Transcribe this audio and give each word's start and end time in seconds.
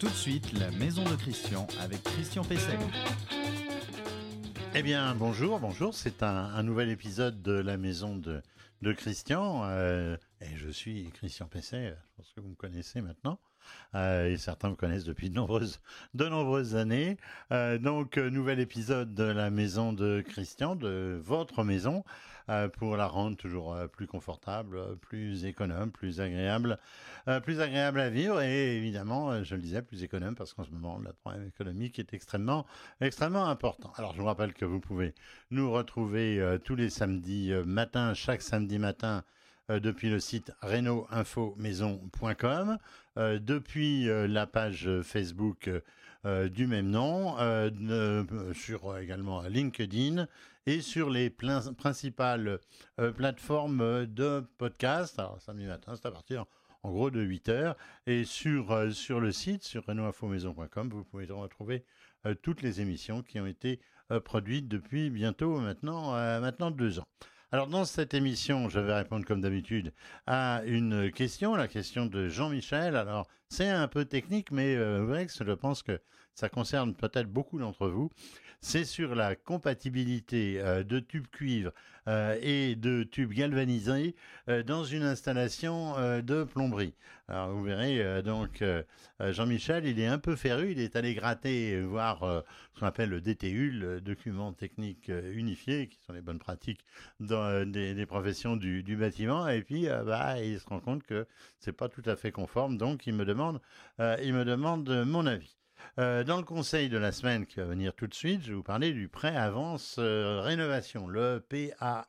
Tout 0.00 0.08
de 0.08 0.12
suite, 0.12 0.54
la 0.54 0.70
maison 0.70 1.04
de 1.04 1.14
Christian 1.14 1.66
avec 1.78 2.02
Christian 2.02 2.42
Pesset. 2.42 2.78
Eh 4.74 4.82
bien, 4.82 5.14
bonjour, 5.14 5.60
bonjour. 5.60 5.92
C'est 5.92 6.22
un, 6.22 6.62
nouvel 6.62 6.88
épisode 6.88 7.42
de 7.42 7.52
la 7.52 7.76
maison 7.76 8.16
de, 8.16 8.42
Christian. 8.94 9.60
Euh, 9.64 10.16
et 10.40 10.56
je 10.56 10.70
suis 10.70 11.10
Christian 11.10 11.48
Pesset, 11.48 11.90
je 11.90 12.16
pense 12.16 12.32
que 12.32 12.40
vous 12.40 12.48
me 12.48 12.54
connaissez 12.54 13.02
maintenant. 13.02 13.38
Euh, 13.94 14.30
et 14.30 14.36
certains 14.36 14.70
me 14.70 14.74
connaissent 14.74 15.04
depuis 15.04 15.30
de 15.30 15.34
nombreuses, 15.34 16.76
années. 16.76 17.16
Euh, 17.52 17.78
donc, 17.78 18.16
nouvel 18.16 18.60
épisode 18.60 19.14
de 19.14 19.24
la 19.24 19.50
maison 19.50 19.92
de 19.92 20.22
Christian, 20.26 20.76
de 20.76 21.20
votre 21.24 21.64
maison. 21.64 22.04
Euh, 22.50 22.68
pour 22.68 22.96
la 22.96 23.06
rendre 23.06 23.36
toujours 23.36 23.74
euh, 23.74 23.86
plus 23.86 24.08
confortable, 24.08 24.76
euh, 24.76 24.96
plus 24.96 25.44
économe, 25.44 25.92
plus 25.92 26.20
agréable, 26.20 26.80
plus 27.44 27.60
agréable 27.60 28.00
à 28.00 28.10
vivre 28.10 28.40
et 28.40 28.76
évidemment, 28.76 29.44
je 29.44 29.54
le 29.54 29.60
disais, 29.60 29.82
plus 29.82 30.02
économe 30.02 30.34
parce 30.34 30.52
qu'en 30.52 30.64
ce 30.64 30.70
moment, 30.70 30.98
le 30.98 31.12
problème 31.12 31.46
économique 31.46 32.00
est 32.00 32.14
extrêmement, 32.14 32.66
extrêmement 33.00 33.46
important. 33.46 33.92
Alors, 33.96 34.14
je 34.14 34.20
vous 34.20 34.24
rappelle 34.24 34.52
que 34.52 34.64
vous 34.64 34.80
pouvez 34.80 35.14
nous 35.50 35.70
retrouver 35.70 36.58
tous 36.64 36.74
les 36.74 36.90
samedis 36.90 37.52
matin, 37.66 38.14
chaque 38.14 38.42
samedi 38.42 38.78
matin, 38.78 39.22
depuis 39.68 40.08
le 40.08 40.18
site 40.18 40.50
reno-info-maison.com, 40.62 42.78
depuis 43.40 44.06
la 44.06 44.46
page 44.46 44.88
Facebook 45.02 45.70
du 46.24 46.66
même 46.66 46.90
nom, 46.90 47.36
sur 48.54 48.98
également 48.98 49.42
LinkedIn 49.42 50.26
et 50.66 50.80
sur 50.80 51.10
les 51.10 51.30
principales 51.30 52.60
euh, 52.98 53.12
plateformes 53.12 54.06
de 54.06 54.44
podcast. 54.58 55.18
Alors, 55.18 55.40
samedi 55.40 55.66
matin, 55.66 55.94
c'est 55.96 56.06
à 56.06 56.10
partir 56.10 56.44
en 56.82 56.90
gros 56.90 57.10
de 57.10 57.20
8 57.20 57.48
heures. 57.48 57.76
Et 58.06 58.24
sur, 58.24 58.70
euh, 58.70 58.90
sur 58.90 59.20
le 59.20 59.32
site, 59.32 59.64
sur 59.64 59.86
renoinfomaison.com, 59.86 60.90
vous 60.90 61.04
pouvez 61.04 61.26
retrouver 61.26 61.84
euh, 62.26 62.34
toutes 62.34 62.62
les 62.62 62.80
émissions 62.80 63.22
qui 63.22 63.40
ont 63.40 63.46
été 63.46 63.80
produites 64.24 64.66
depuis 64.66 65.08
bientôt 65.08 65.60
maintenant, 65.60 66.10
maintenant 66.40 66.72
deux 66.72 66.98
ans. 66.98 67.06
Alors 67.52 67.66
dans 67.66 67.84
cette 67.84 68.14
émission, 68.14 68.68
je 68.68 68.78
vais 68.78 68.94
répondre 68.94 69.26
comme 69.26 69.40
d'habitude 69.40 69.92
à 70.28 70.62
une 70.66 71.10
question, 71.10 71.56
la 71.56 71.66
question 71.66 72.06
de 72.06 72.28
Jean-Michel. 72.28 72.94
Alors 72.94 73.26
c'est 73.48 73.68
un 73.68 73.88
peu 73.88 74.04
technique, 74.04 74.52
mais 74.52 74.76
euh, 74.76 75.26
je 75.26 75.52
pense 75.52 75.82
que 75.82 76.00
ça 76.34 76.48
concerne 76.48 76.94
peut-être 76.94 77.28
beaucoup 77.28 77.58
d'entre 77.58 77.88
vous 77.88 78.10
c'est 78.60 78.84
sur 78.84 79.14
la 79.14 79.36
compatibilité 79.36 80.60
euh, 80.60 80.82
de 80.84 81.00
tubes 81.00 81.28
cuivre 81.28 81.72
euh, 82.08 82.38
et 82.42 82.76
de 82.76 83.04
tubes 83.04 83.32
galvanisés 83.32 84.14
euh, 84.48 84.62
dans 84.62 84.84
une 84.84 85.02
installation 85.02 85.94
de 86.22 86.44
plomberie. 86.44 86.94
Alors 87.28 87.50
vous 87.50 87.62
verrez, 87.62 88.22
donc 88.22 88.64
Jean-Michel, 89.20 89.86
il 89.86 90.00
est 90.00 90.06
un 90.06 90.18
peu 90.18 90.34
féru, 90.34 90.72
il 90.72 90.80
est 90.80 90.96
allé 90.96 91.14
gratter 91.14 91.80
voir 91.80 92.20
ce 92.74 92.80
qu'on 92.80 92.86
appelle 92.86 93.10
le 93.10 93.20
DTU, 93.20 93.70
le 93.70 94.00
document 94.00 94.52
technique 94.52 95.12
unifié, 95.32 95.86
qui 95.86 96.00
sont 96.00 96.12
les 96.12 96.22
bonnes 96.22 96.40
pratiques 96.40 96.84
des, 97.20 98.06
professions 98.08 98.56
du, 98.56 98.96
bâtiment, 98.96 99.46
et 99.46 99.62
puis 99.62 99.86
bah, 99.86 100.42
il 100.42 100.58
se 100.58 100.66
rend 100.66 100.80
compte 100.80 101.04
que 101.04 101.26
c'est 101.60 101.72
pas 101.72 101.88
tout 101.88 102.02
à 102.06 102.16
fait 102.16 102.32
conforme, 102.32 102.76
donc 102.76 103.06
il 103.06 103.14
me 103.14 103.24
demande, 103.24 103.60
il 104.00 104.34
me 104.34 104.44
demande 104.44 104.88
mon 105.06 105.24
avis. 105.26 105.59
Euh, 105.98 106.24
dans 106.24 106.36
le 106.36 106.44
conseil 106.44 106.88
de 106.88 106.98
la 106.98 107.12
semaine 107.12 107.46
qui 107.46 107.56
va 107.56 107.64
venir 107.64 107.94
tout 107.94 108.06
de 108.06 108.14
suite, 108.14 108.42
je 108.42 108.48
vais 108.48 108.54
vous 108.54 108.62
parler 108.62 108.92
du 108.92 109.08
prêt 109.08 109.36
avance 109.36 109.96
euh, 109.98 110.40
rénovation, 110.40 111.06
le 111.08 111.40
PAR. 111.40 112.06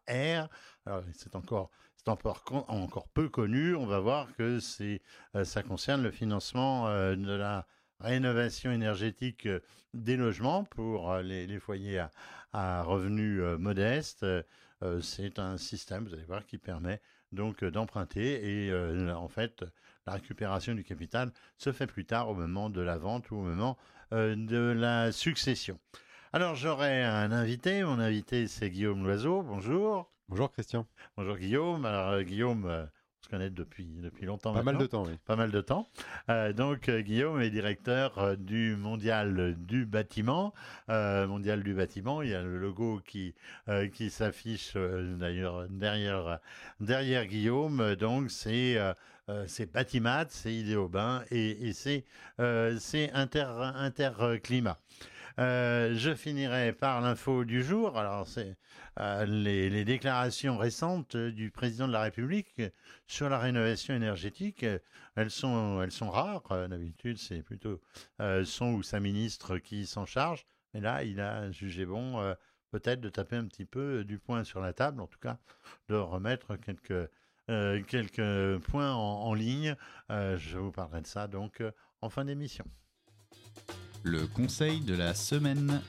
C'est 1.13 1.35
encore, 1.35 1.71
encore, 2.05 2.43
encore, 2.69 3.07
peu 3.09 3.29
connu. 3.29 3.75
On 3.75 3.85
va 3.85 3.99
voir 3.99 4.27
que 4.37 4.59
euh, 4.81 5.43
ça 5.43 5.63
concerne 5.63 6.03
le 6.03 6.11
financement 6.11 6.87
de 6.89 7.31
la 7.33 7.67
rénovation 7.99 8.71
énergétique 8.71 9.47
des 9.93 10.15
logements 10.15 10.63
pour 10.63 11.15
les, 11.17 11.59
foyers 11.59 11.99
à, 11.99 12.11
à 12.53 12.83
revenus 12.83 13.41
modestes. 13.59 14.25
c'est 15.01 15.37
un 15.37 15.57
système, 15.57 16.05
vous 16.05 16.13
allez 16.13 16.23
voir, 16.23 16.45
qui 16.45 16.57
permet 16.57 17.01
donc 17.31 17.63
d'emprunter 17.63 18.65
et 18.65 18.73
en 19.11 19.27
fait 19.27 19.63
la 20.07 20.13
récupération 20.13 20.73
du 20.73 20.83
capital 20.83 21.31
se 21.57 21.71
fait 21.71 21.87
plus 21.87 22.05
tard 22.05 22.29
au 22.29 22.33
moment 22.33 22.69
de 22.69 22.81
la 22.81 22.97
vente 22.97 23.31
ou 23.31 23.35
au 23.35 23.41
moment 23.41 23.77
euh, 24.13 24.35
de 24.35 24.73
la 24.77 25.11
succession. 25.11 25.79
Alors 26.33 26.55
j'aurai 26.55 27.03
un 27.03 27.31
invité, 27.31 27.83
mon 27.83 27.99
invité 27.99 28.47
c'est 28.47 28.69
Guillaume 28.69 29.03
Loiseau, 29.03 29.41
bonjour. 29.43 30.11
Bonjour 30.31 30.49
Christian. 30.49 30.87
Bonjour 31.17 31.35
Guillaume. 31.35 31.85
Alors 31.85 32.11
euh, 32.11 32.21
Guillaume, 32.23 32.65
euh, 32.65 32.85
connaît 33.29 33.49
depuis, 33.49 33.85
depuis 33.97 34.25
longtemps. 34.25 34.53
Pas 34.53 34.63
mal 34.63 34.77
de 34.77 34.85
temps, 34.85 35.03
oui. 35.03 35.17
Pas 35.25 35.35
mal 35.35 35.51
de 35.51 35.59
temps. 35.59 35.89
Euh, 36.29 36.53
donc, 36.53 36.89
Guillaume 36.89 37.41
est 37.41 37.49
directeur 37.49 38.37
du 38.37 38.77
Mondial 38.77 39.57
du 39.57 39.85
bâtiment. 39.85 40.53
mondial 40.87 41.63
du 41.63 41.73
bâtiment, 41.73 42.21
il 42.21 42.29
y 42.29 42.33
a 42.33 42.41
le 42.41 42.57
logo 42.57 43.01
qui, 43.05 43.35
qui 43.93 44.09
s'affiche 44.09 44.75
d'ailleurs 44.75 45.67
derrière, 45.69 46.39
derrière 46.79 47.25
Guillaume. 47.25 47.95
Donc, 47.95 48.31
c'est 48.31 48.77
c'est 49.47 49.71
Batimat, 49.71 50.25
c'est 50.29 50.53
Idéobain 50.53 51.23
et, 51.31 51.69
et 51.69 51.73
c'est 51.73 52.03
Inter, 53.13 53.47
Interclimat. 53.75 54.77
Euh, 55.39 55.93
je 55.95 56.13
finirai 56.13 56.73
par 56.73 57.01
l'info 57.01 57.45
du 57.45 57.63
jour. 57.63 57.97
Alors, 57.97 58.27
c'est 58.27 58.55
euh, 58.99 59.25
les, 59.25 59.85
déclarations 59.85 60.57
récentes 60.57 61.15
du 61.15 61.51
président 61.51 61.87
de 61.87 61.93
la 61.93 62.01
République 62.01 62.61
sur 63.07 63.29
la 63.29 63.39
rénovation 63.39 63.93
énergétique. 63.93 64.65
Elles 65.15 65.31
sont, 65.31 65.81
elles 65.81 65.91
sont 65.91 66.09
rares. 66.09 66.51
Euh, 66.51 66.67
d'habitude, 66.67 67.17
c'est 67.17 67.41
plutôt 67.41 67.81
son 68.43 68.73
ou 68.73 68.83
sa 68.83 68.99
ministre 68.99 69.57
qui 69.57 69.85
s'en 69.85 70.05
charge. 70.05 70.45
Mais 70.73 70.81
là, 70.81 71.03
il 71.03 71.19
a 71.19 71.51
jugé 71.51 71.85
bon 71.85 72.35
peut-être 72.71 73.01
de 73.01 73.09
taper 73.09 73.35
un 73.35 73.45
petit 73.45 73.65
peu 73.65 74.05
du 74.05 74.19
poing 74.19 74.45
sur 74.45 74.61
la 74.61 74.71
table, 74.71 75.01
en 75.01 75.07
tout 75.07 75.19
cas 75.19 75.37
de 75.89 75.95
remettre 75.95 76.55
quelques, 76.55 77.09
quelques 77.47 78.59
points 78.69 78.93
en 78.93 79.33
ligne. 79.33 79.75
je 80.09 80.57
vous 80.57 80.71
parlerai 80.71 81.01
de 81.01 81.07
ça 81.07 81.27
donc 81.27 81.61
en 82.01 82.09
fin 82.09 82.25
d'émission. 82.25 82.65
Le 84.03 84.25
conseil 84.25 84.81
de 84.81 84.95
la 84.95 85.13
semaine. 85.13 85.81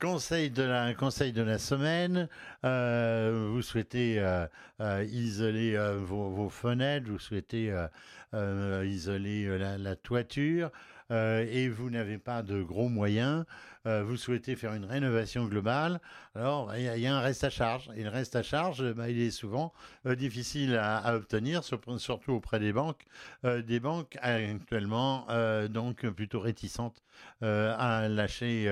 Conseil 0.00 0.50
de 0.50 0.64
la, 0.64 0.94
conseil 0.94 1.32
de 1.32 1.42
la 1.42 1.58
semaine, 1.58 2.28
euh, 2.64 3.50
vous 3.52 3.62
souhaitez 3.62 4.18
euh, 4.18 4.48
euh, 4.80 5.06
isoler 5.08 5.76
vos, 6.00 6.48
fenêtres, 6.48 7.08
vous 7.08 7.20
souhaitez 7.20 7.72
isoler 8.32 9.58
la, 9.78 9.94
toiture 9.94 10.72
et 11.12 11.68
vous 11.68 11.90
n'avez 11.90 12.18
pas 12.18 12.42
de 12.42 12.62
gros 12.62 12.88
moyens, 12.88 13.44
euh, 13.86 14.04
vous 14.04 14.16
souhaitez 14.16 14.54
faire 14.54 14.74
une 14.74 14.84
rénovation 14.84 15.46
globale, 15.46 16.00
alors 16.36 16.72
il 16.76 16.84
y, 16.84 17.06
a 17.06 17.16
un 17.16 17.20
reste 17.20 17.42
à 17.42 17.50
charge. 17.50 17.90
Et 17.96 18.04
le 18.04 18.10
reste 18.10 18.36
à 18.36 18.42
charge, 18.42 18.92
bah, 18.92 19.10
il 19.10 19.20
est 19.20 19.32
souvent 19.32 19.72
euh, 20.06 20.14
difficile 20.14 20.76
à, 20.76 21.14
obtenir, 21.16 21.62
surtout 21.64 22.32
auprès 22.32 22.60
des 22.60 22.72
banques. 22.72 23.04
Euh, 23.44 23.60
des 23.62 23.80
banques 23.80 24.16
actuellement 24.20 25.26
donc 25.68 26.06
plutôt 26.10 26.40
réticentes 26.40 27.02
à 27.40 28.08
lâcher 28.08 28.66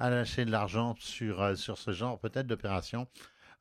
de 0.00 0.50
l'argent 0.50 0.94
sur 0.98 1.56
ce 1.56 1.92
genre 1.92 2.18
peut-être 2.18 2.46
d'opération. 2.46 3.06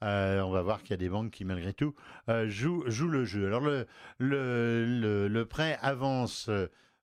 on 0.02 0.52
va 0.52 0.62
voir 0.62 0.82
qu'il 0.82 0.92
y 0.92 0.94
a 0.94 0.98
des 0.98 1.09
banques 1.09 1.32
qui, 1.32 1.46
malgré 1.46 1.74
tout, 1.74 1.94
jouent, 2.48 2.84
le 2.88 3.26
jeu. 3.26 3.46
Alors, 3.46 3.62
le 4.20 5.44
prêt 5.44 5.78
avance 5.82 6.50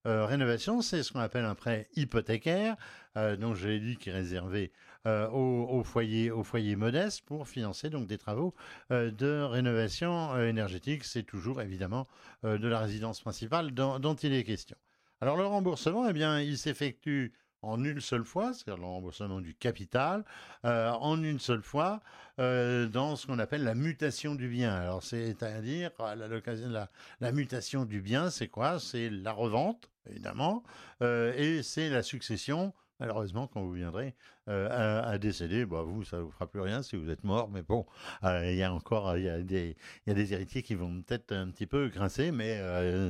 euh, 0.06 0.26
rénovation, 0.26 0.82
c'est 0.82 1.02
ce 1.02 1.12
qu'on 1.12 1.20
appelle 1.20 1.46
un 1.46 1.54
prêt 1.54 1.88
hypothécaire, 1.96 2.76
euh, 3.16 3.36
dont 3.36 3.54
je 3.54 3.68
l'ai 3.68 3.80
dit 3.80 3.96
qui 3.96 4.10
est 4.10 4.12
réservé 4.12 4.70
euh, 5.06 5.28
aux, 5.30 5.82
foyers, 5.82 6.76
modestes 6.76 7.22
pour 7.22 7.48
financer 7.48 7.88
donc 7.88 8.06
des 8.06 8.18
travaux 8.18 8.54
de 8.90 9.42
rénovation 9.42 10.38
énergétique. 10.38 11.04
C'est 11.04 11.22
toujours 11.22 11.62
évidemment 11.62 12.06
de 12.42 12.68
la 12.68 12.80
résidence 12.80 13.20
principale 13.20 13.72
dont, 13.72 14.14
il 14.16 14.32
est 14.34 14.44
question. 14.44 14.76
Alors 15.20 15.36
le 15.36 15.46
remboursement, 15.46 16.08
eh 16.08 16.12
bien, 16.12 16.40
il 16.40 16.58
s'effectue 16.58 17.32
en 17.62 17.82
une 17.82 18.00
seule 18.00 18.24
fois, 18.24 18.52
c'est-à-dire 18.52 18.82
le 18.82 18.86
remboursement 18.86 19.40
du 19.40 19.54
capital, 19.54 20.24
en 20.62 21.22
une 21.22 21.38
seule 21.38 21.62
fois, 21.62 22.00
dans 22.38 23.16
ce 23.16 23.26
qu'on 23.26 23.38
appelle 23.38 23.64
la 23.64 23.74
mutation 23.74 24.34
du 24.34 24.48
bien. 24.48 24.74
Alors, 24.74 25.02
c'est-à-dire, 25.02 25.90
de 25.98 26.72
la, 26.72 26.90
la, 27.20 27.32
mutation 27.32 27.84
du 27.84 28.00
bien, 28.00 28.30
c'est 28.30 28.48
quoi? 28.48 28.80
C'est 28.80 29.10
la 29.10 29.32
revente 29.32 29.90
évidemment, 30.10 30.62
euh, 31.02 31.32
et 31.36 31.62
c'est 31.62 31.88
la 31.88 32.02
succession. 32.02 32.72
Malheureusement, 33.00 33.48
quand 33.48 33.60
vous 33.60 33.72
viendrez 33.72 34.14
euh, 34.48 35.02
à, 35.02 35.18
décéder, 35.18 35.66
bah, 35.66 35.82
vous, 35.82 36.04
ça 36.04 36.18
ne 36.18 36.22
vous 36.22 36.30
fera 36.30 36.46
plus 36.46 36.60
rien 36.60 36.80
si 36.80 36.94
vous 36.94 37.10
êtes 37.10 37.24
mort, 37.24 37.48
mais 37.48 37.62
bon, 37.62 37.86
euh, 38.22 38.48
il 38.50 38.56
y 38.56 38.62
a 38.62 38.72
encore 38.72 39.18
y 39.18 39.28
a 39.28 39.40
des, 39.40 39.76
y 40.06 40.10
a 40.10 40.14
des 40.14 40.32
héritiers 40.32 40.62
qui 40.62 40.76
vont 40.76 41.02
peut-être 41.02 41.32
un 41.32 41.50
petit 41.50 41.66
peu 41.66 41.88
grincer, 41.88 42.30
mais 42.30 42.60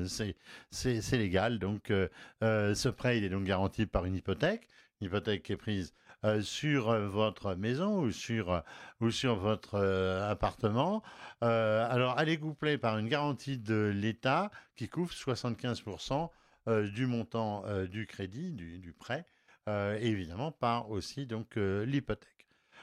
c'est 0.08 1.12
légal. 1.12 1.58
Donc, 1.58 1.92
ce 2.40 2.88
prêt, 2.88 3.18
il 3.18 3.24
est 3.24 3.28
donc 3.28 3.44
garanti 3.44 3.84
par 3.84 4.06
une 4.06 4.14
hypothèque, 4.14 4.68
une 5.00 5.08
hypothèque 5.08 5.42
qui 5.42 5.52
est 5.52 5.56
prise 5.56 5.92
sur 6.40 6.98
votre 7.10 7.54
maison 7.54 8.00
ou 8.00 8.10
sur, 8.10 8.62
ou 9.02 9.10
sur 9.10 9.36
votre 9.36 9.78
appartement. 10.22 11.02
alors, 11.42 12.18
elle 12.18 12.30
est 12.30 12.38
couplée 12.38 12.78
par 12.78 12.96
une 12.96 13.08
garantie 13.08 13.58
de 13.58 13.92
l'État 13.94 14.50
qui 14.76 14.88
couvre 14.88 15.12
75% 15.12 16.30
du 16.66 17.06
montant 17.06 17.64
du 17.86 18.06
crédit, 18.06 18.52
du, 18.52 18.92
prêt, 18.92 19.26
et 19.68 20.06
évidemment 20.06 20.52
par 20.52 20.90
aussi 20.90 21.26
donc 21.26 21.56
l'hypothèque. 21.56 22.30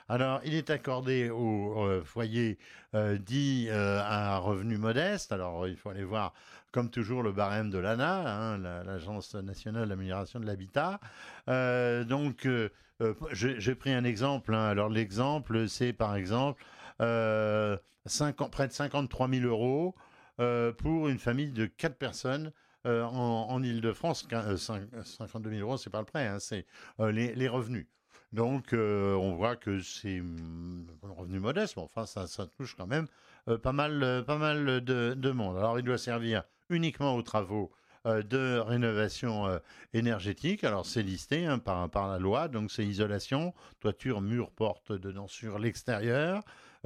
Alors, 0.10 0.42
il 0.44 0.56
est 0.56 0.70
accordé 0.70 1.30
au 1.30 2.02
foyer 2.04 2.58
dit 2.94 3.70
à 3.72 4.38
revenu 4.40 4.78
modeste. 4.78 5.32
Alors, 5.32 5.68
il 5.68 5.78
faut 5.78 5.90
aller 5.90 6.04
voir, 6.04 6.34
comme 6.72 6.90
toujours, 6.90 7.24
le 7.24 7.32
barème 7.32 7.70
de 7.70 7.78
l'ANA, 7.78 8.54
hein, 8.54 8.58
l'Agence 8.58 9.36
nationale 9.36 9.88
d'amélioration 9.88 10.40
de 10.40 10.46
l'habitat. 10.46 11.00
donc, 11.48 12.48
j'ai 13.32 13.76
pris 13.76 13.94
un 13.94 14.04
exemple. 14.04 14.54
Hein. 14.54 14.66
Alors, 14.66 14.90
l'exemple, 14.90 15.70
c'est 15.70 15.94
par 15.94 16.16
exemple 16.16 16.62
près 16.98 18.68
de 18.68 18.74
53 18.74 19.30
000 19.30 19.46
euros 19.46 19.96
pour 20.78 21.08
une 21.08 21.20
famille 21.20 21.52
de 21.52 21.68
4 21.68 21.96
personnes. 21.96 22.52
En, 22.86 23.62
Ile-de-France, 23.64 24.28
52 24.28 25.50
000 25.50 25.62
euros, 25.62 25.78
c'est 25.78 25.90
pas 25.90 26.00
le 26.00 26.06
prêt, 26.06 26.28
hein, 26.28 26.40
c'est 26.40 26.66
les, 27.00 27.48
revenus. 27.48 27.88
Donc, 28.34 28.72
euh, 28.72 29.14
on 29.16 29.36
voit 29.36 29.58
que 29.58 29.82
c'est 29.82 30.20
un 31.04 31.12
revenu 31.12 31.40
modeste, 31.40 31.76
mais 31.76 31.84
enfin, 31.84 32.06
ça, 32.06 32.46
touche 32.58 32.76
quand 32.76 32.88
même 32.88 33.08
euh, 33.50 33.58
pas 33.58 33.74
mal, 33.74 34.02
euh, 34.04 34.22
pas 34.22 34.38
mal 34.38 34.82
de, 34.82 35.32
monde. 35.32 35.58
Alors, 35.58 35.80
il 35.80 35.84
doit 35.84 35.98
servir 35.98 36.44
uniquement 36.70 37.16
aux 37.16 37.22
travaux 37.22 37.72
de 38.06 38.58
rénovation 38.58 39.60
énergétique. 39.94 40.64
Alors, 40.64 40.88
c'est 40.88 41.04
listé 41.04 41.46
hein, 41.46 41.60
par, 41.60 41.88
par 41.90 42.08
la 42.08 42.18
loi, 42.18 42.48
donc 42.48 42.72
c'est 42.72 42.84
isolation, 42.84 43.54
toiture, 43.80 44.22
mur, 44.22 44.50
porte 44.50 44.92
dedans 44.92 45.28
sur 45.28 45.60
l'extérieur. 45.60 46.44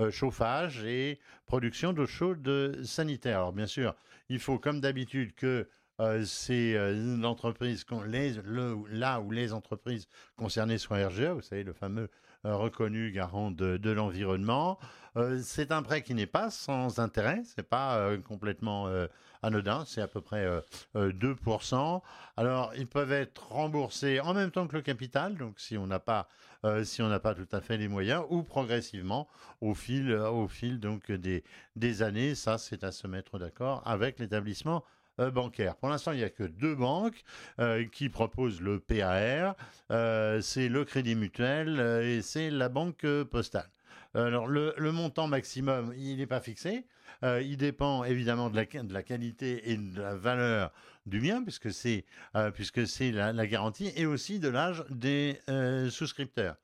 chauffage 0.10 0.84
et 0.84 1.20
production 1.46 1.94
d'eau 1.94 2.06
chaude 2.06 2.84
sanitaire. 2.84 3.38
Alors 3.38 3.54
bien 3.54 3.68
sûr, 3.68 3.96
il 4.28 4.40
faut 4.40 4.60
comme 4.60 4.82
d'habitude 4.82 5.34
que 5.36 5.70
euh, 6.02 6.24
c'est 6.26 6.76
euh, 6.76 7.18
l'entreprise, 7.18 7.86
là 8.90 9.22
où 9.22 9.32
les 9.32 9.54
entreprises 9.54 10.08
concernées 10.36 10.78
soient 10.78 11.08
RGE, 11.08 11.24
vous 11.24 11.42
savez, 11.42 11.64
le 11.64 11.74
fameux 11.74 12.10
euh, 12.46 12.56
reconnu 12.56 13.12
garant 13.12 13.50
de, 13.50 13.90
l'environnement. 13.90 14.78
c'est 15.42 15.72
un 15.72 15.82
prêt 15.82 16.02
qui 16.02 16.14
n'est 16.14 16.26
pas 16.28 16.50
sans 16.52 17.00
intérêt, 17.00 17.42
c'est 17.46 17.64
pas 17.64 18.18
complètement 18.28 18.90
anodin, 19.42 19.86
c'est 19.88 20.02
à 20.02 20.08
peu 20.10 20.20
près 20.20 20.46
2%. 20.94 22.02
Alors, 22.36 22.74
ils 22.76 22.88
peuvent 22.88 23.14
être 23.14 23.48
remboursés 23.54 24.20
en 24.20 24.34
même 24.34 24.52
temps 24.52 24.68
que 24.68 24.76
le 24.76 24.82
capital, 24.82 25.38
donc 25.38 25.60
si 25.60 25.78
on 25.78 25.88
n'a 25.88 26.00
pas 26.00 26.28
si 26.84 27.02
pas 27.24 27.34
tout 27.34 27.48
à 27.54 27.62
fait 27.62 27.78
les 27.78 27.88
moyens, 27.88 28.26
ou 28.30 28.44
progressivement 28.44 29.30
au 29.62 29.74
fil, 29.74 30.12
au 30.14 30.48
fil 30.50 30.82
donc 30.82 31.10
des, 31.12 31.46
des 31.78 32.02
années. 32.02 32.36
Ça, 32.36 32.58
c'est 32.58 32.84
à 32.84 32.92
se 32.92 33.08
mettre 33.08 33.40
d'accord 33.40 33.82
avec 33.86 34.20
l'établissement 34.20 34.84
euh, 34.84 34.96
bancaire. 35.18 35.76
Pour 35.76 35.90
l'instant, 35.90 36.12
il 36.12 36.18
n'y 36.18 36.24
a 36.24 36.30
que 36.30 36.44
deux 36.44 36.76
banques 36.76 37.24
euh, 37.60 37.86
qui 37.92 38.10
proposent 38.10 38.62
le 38.62 38.80
PAR. 38.80 39.56
Euh, 39.92 40.42
c'est 40.42 40.70
le 40.70 40.86
Crédit 40.86 41.16
Mutuel 41.16 41.80
et 42.04 42.22
c'est 42.22 42.50
la 42.50 42.70
Banque 42.70 43.06
Postale. 43.32 43.70
Alors, 44.14 44.48
le, 44.48 44.74
montant 44.92 45.28
maximum, 45.28 45.94
il 45.98 46.18
n'est 46.18 46.26
pas 46.26 46.40
fixé. 46.40 46.86
il 47.22 47.58
dépend 47.58 48.06
évidemment 48.06 48.50
de 48.50 48.56
la, 48.56 49.04
qualité 49.04 49.72
et 49.72 49.76
de 49.76 50.00
la 50.00 50.16
valeur 50.16 50.72
du 51.06 51.20
bien, 51.20 51.44
puisque 51.44 51.74
c'est 51.74 52.06
puisque 52.54 52.88
c'est 52.88 53.12
la, 53.12 53.46
garantie, 53.46 53.92
et 53.98 54.06
aussi 54.06 54.40
de 54.40 54.48
l'âge 54.48 54.86
des 54.90 55.42
souscripteurs. 55.90 56.56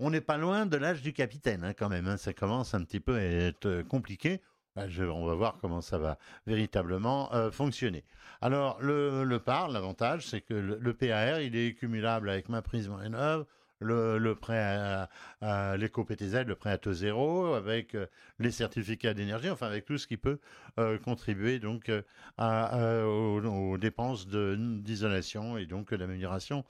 On 0.00 0.10
n'est 0.10 0.20
pas 0.20 0.38
loin 0.38 0.66
de 0.66 0.76
l'âge 0.76 1.02
du 1.02 1.12
capitaine, 1.12 1.62
hein, 1.62 1.72
quand 1.72 1.88
même. 1.88 2.08
Hein. 2.08 2.16
Ça 2.16 2.32
commence 2.32 2.74
un 2.74 2.82
petit 2.82 3.00
peu 3.00 3.14
à 3.16 3.22
être 3.22 3.82
compliqué. 3.82 4.40
Bah, 4.76 4.86
on 4.98 5.24
va 5.24 5.34
voir 5.34 5.58
comment 5.60 5.80
ça 5.80 5.98
va 5.98 6.18
véritablement 6.48 7.32
euh, 7.32 7.52
fonctionner. 7.52 8.02
Alors, 8.40 8.78
le, 8.80 9.38
PAR, 9.38 9.68
l'avantage, 9.68 10.26
c'est 10.26 10.40
que 10.40 10.54
le, 10.54 10.94
PAR, 10.94 11.40
il 11.40 11.54
est 11.54 11.74
cumulable 11.74 12.28
avec 12.28 12.48
ma 12.48 12.60
prise 12.60 12.88
rénov, 12.90 13.46
le, 13.78 14.18
le 14.18 14.34
prêt 14.34 14.58
à, 14.58 15.08
à 15.40 15.76
l'éco-PTZ, 15.76 16.44
le 16.46 16.56
prêt 16.56 16.70
à 16.70 16.78
taux 16.78 16.92
zéro, 16.92 17.54
avec 17.54 17.94
euh, 17.94 18.06
les 18.40 18.50
certificats 18.50 19.14
d'énergie, 19.14 19.48
enfin 19.48 19.66
avec 19.66 19.84
tout 19.84 19.96
ce 19.96 20.08
qui 20.08 20.16
peut 20.16 20.40
euh, 20.80 20.98
contribuer 20.98 21.60
donc 21.60 21.92
aux, 22.38 23.78
dépenses 23.78 24.26
d'isolation 24.26 25.56
et 25.56 25.66
donc 25.66 25.94
d'amélioration 25.94 26.64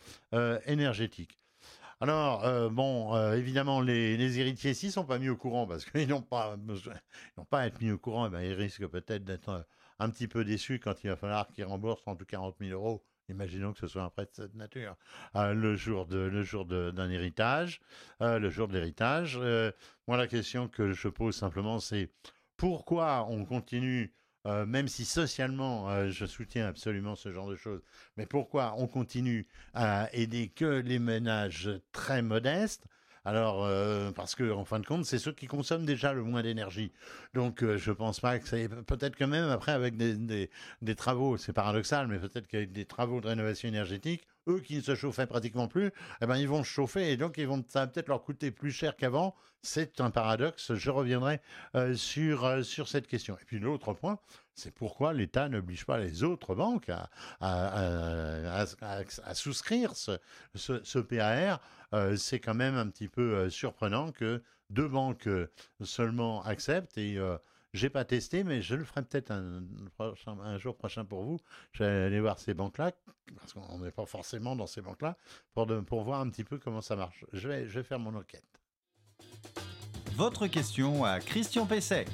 énergétique. 0.67 1.39
Alors, 2.05 2.45
euh, 2.45 2.69
bon, 2.69 3.17
euh, 3.17 3.33
évidemment, 3.33 3.81
les, 3.81 4.39
héritiers 4.39 4.73
ici 4.73 4.91
sont 4.91 5.07
pas 5.07 5.19
mis 5.19 5.31
au 5.31 5.39
courant 5.39 5.67
parce 5.67 5.87
qu'ils 5.87 6.07
n'ont 6.07 6.21
pas 6.21 6.55
n'ont 6.59 7.45
pas 7.47 7.61
à 7.61 7.67
être 7.67 7.81
mis 7.81 7.93
au 7.93 7.97
courant. 7.97 8.27
Eh 8.27 8.29
ben, 8.29 8.43
ils 8.43 8.53
risquent 8.53 8.87
peut-être 8.89 9.25
d'être 9.25 9.49
euh, 9.49 9.63
un, 10.01 10.11
petit 10.11 10.29
peu 10.29 10.45
déçus 10.45 10.79
quand 10.79 11.03
il 11.03 11.09
va 11.09 11.17
falloir 11.17 11.49
qu'ils 11.49 11.65
remboursent 11.65 12.07
en 12.07 12.15
tout 12.15 12.27
40 12.27 12.57
000 12.61 12.73
euros. 12.73 13.03
Imaginons 13.31 13.73
que 13.73 13.79
ce 13.79 13.87
soit 13.87 14.03
un 14.03 14.11
prêt 14.11 14.27
de 14.27 14.33
cette 14.35 14.55
nature. 14.55 14.97
le 15.35 15.77
jour 15.77 16.05
de 16.05 16.19
le 16.19 16.43
jour 16.43 16.67
d'un 16.67 17.09
héritage, 17.09 17.81
le 18.21 18.51
jour 18.51 18.69
de 18.69 18.75
l'héritage. 18.75 19.39
moi, 20.07 20.19
la 20.19 20.27
question 20.27 20.69
que 20.69 20.93
je 20.93 21.09
pose 21.09 21.35
simplement, 21.35 21.81
c'est 21.81 22.11
pourquoi 22.59 23.27
on 23.31 23.47
continue 23.47 24.13
euh, 24.47 24.67
même 24.67 24.89
si 24.89 25.05
socialement 25.05 25.91
euh, 25.91 26.11
je 26.11 26.27
soutiens 26.27 26.67
absolument 26.67 27.17
ce 27.17 27.33
genre 27.33 27.49
de 27.49 27.57
choses, 27.57 27.83
mais 28.17 28.27
pourquoi 28.27 28.75
on 28.79 28.87
continue 28.87 29.47
à 29.75 30.09
aider 30.13 30.49
que 30.49 30.65
les 30.65 30.99
ménages 30.99 31.71
très 31.93 32.23
modestes? 32.23 32.85
Alors, 33.27 33.65
euh, 33.65 34.11
parce 34.13 34.35
que 34.35 34.53
en 34.53 34.65
fin 34.67 34.81
de 34.81 34.87
compte, 34.87 35.07
c'est 35.07 35.19
ceux 35.19 35.33
qui 35.33 35.47
consomment 35.47 35.87
déjà 35.87 36.13
le 36.13 36.23
moins 36.23 36.43
d'énergie. 36.43 36.93
Donc, 37.33 37.61
je 37.63 37.77
je 37.79 37.91
pense 37.93 38.21
pas 38.21 38.39
que 38.39 38.47
c'est 38.49 38.69
peut-être 38.69 39.17
que 39.17 39.25
même 39.25 39.49
après 39.49 39.73
avec 39.73 39.97
des, 39.97 40.51
des 40.83 40.95
travaux, 40.95 41.37
c'est 41.39 41.53
paradoxal, 41.55 42.07
mais 42.09 42.19
peut-être 42.19 42.47
qu'avec 42.47 42.73
des 42.73 42.85
travaux 42.85 43.21
de 43.23 43.29
rénovation 43.29 43.69
énergétique, 43.69 44.27
eux 44.49 44.61
qui 44.61 44.77
ne 44.77 44.83
se 44.83 44.95
chauffaient 44.95 45.27
pratiquement 45.27 45.69
plus, 45.69 45.91
eh 46.21 46.27
ben, 46.27 46.37
ils 46.37 46.49
vont 46.49 46.63
se 46.63 46.69
chauffer 46.69 47.13
et 47.13 47.17
donc 47.17 47.39
ils 47.39 47.47
vont, 47.47 47.65
ça 47.69 47.81
va 47.81 47.87
peut-être 47.87 48.09
leur 48.09 48.23
coûter 48.23 48.51
plus 48.51 48.71
cher 48.71 48.97
qu'avant. 48.97 49.35
C'est 49.63 50.01
un 50.01 50.11
paradoxe. 50.11 50.75
Je 50.75 50.91
reviendrai 50.91 51.41
euh, 51.75 51.95
sur, 51.95 52.45
euh, 52.45 52.63
sur 52.63 52.87
cette 52.87 53.07
question. 53.07 53.37
Et 53.41 53.45
puis 53.47 53.59
l'autre 53.59 53.95
point, 53.95 54.19
c'est 54.55 54.75
pourquoi 54.75 55.15
l'État 55.15 55.49
n'oblige 55.49 55.87
pas 55.87 55.99
les 55.99 56.23
autres 56.23 56.55
banques 56.55 56.91
à, 56.91 57.09
à, 57.41 59.35
souscrire 59.35 59.97
ce, 59.97 60.19
ce, 60.55 60.99
PAR. 60.99 61.61
Euh, 61.95 62.17
c'est 62.17 62.41
quand 62.41 62.55
même 62.55 62.75
un 62.75 62.89
petit 62.89 63.09
peu 63.09 63.49
surprenant 63.49 64.13
que 64.13 64.43
deux 64.69 64.89
banques 64.89 65.29
seulement 65.83 66.43
acceptent 66.45 66.99
et 66.99 67.19
j'ai 67.75 67.91
pas 67.91 68.05
testé, 68.05 68.45
mais 68.45 68.63
je 68.63 68.75
le 68.75 68.85
ferai 68.85 69.03
peut-être 69.03 69.31
un, 69.33 69.63
un, 69.99 70.59
jour 70.59 70.77
prochain 70.77 71.05
pour 71.05 71.25
vous. 71.25 71.39
Je 71.73 71.83
vais 71.83 72.05
aller 72.05 72.21
voir 72.21 72.39
ces 72.39 72.55
banques-là, 72.55 72.93
parce 73.37 73.53
qu'on 73.53 73.81
n'est 73.81 73.91
pas 73.91 74.07
forcément 74.07 74.57
dans 74.57 74.67
ces 74.67 74.81
banques-là, 74.81 75.19
pour, 75.53 75.67
pour 75.85 76.05
voir 76.05 76.21
un 76.21 76.31
petit 76.31 76.45
peu 76.45 76.59
comment 76.59 76.81
ça 76.81 76.97
marche. 76.97 77.25
Je 77.33 77.49
vais, 77.49 77.69
je 77.69 77.81
vais 77.81 77.85
faire 77.85 77.99
mon 77.99 78.15
enquête. 78.15 78.45
Votre 80.13 80.47
question 80.47 81.05
à 81.05 81.19
Christian 81.19 81.67
Pesset. 81.67 82.07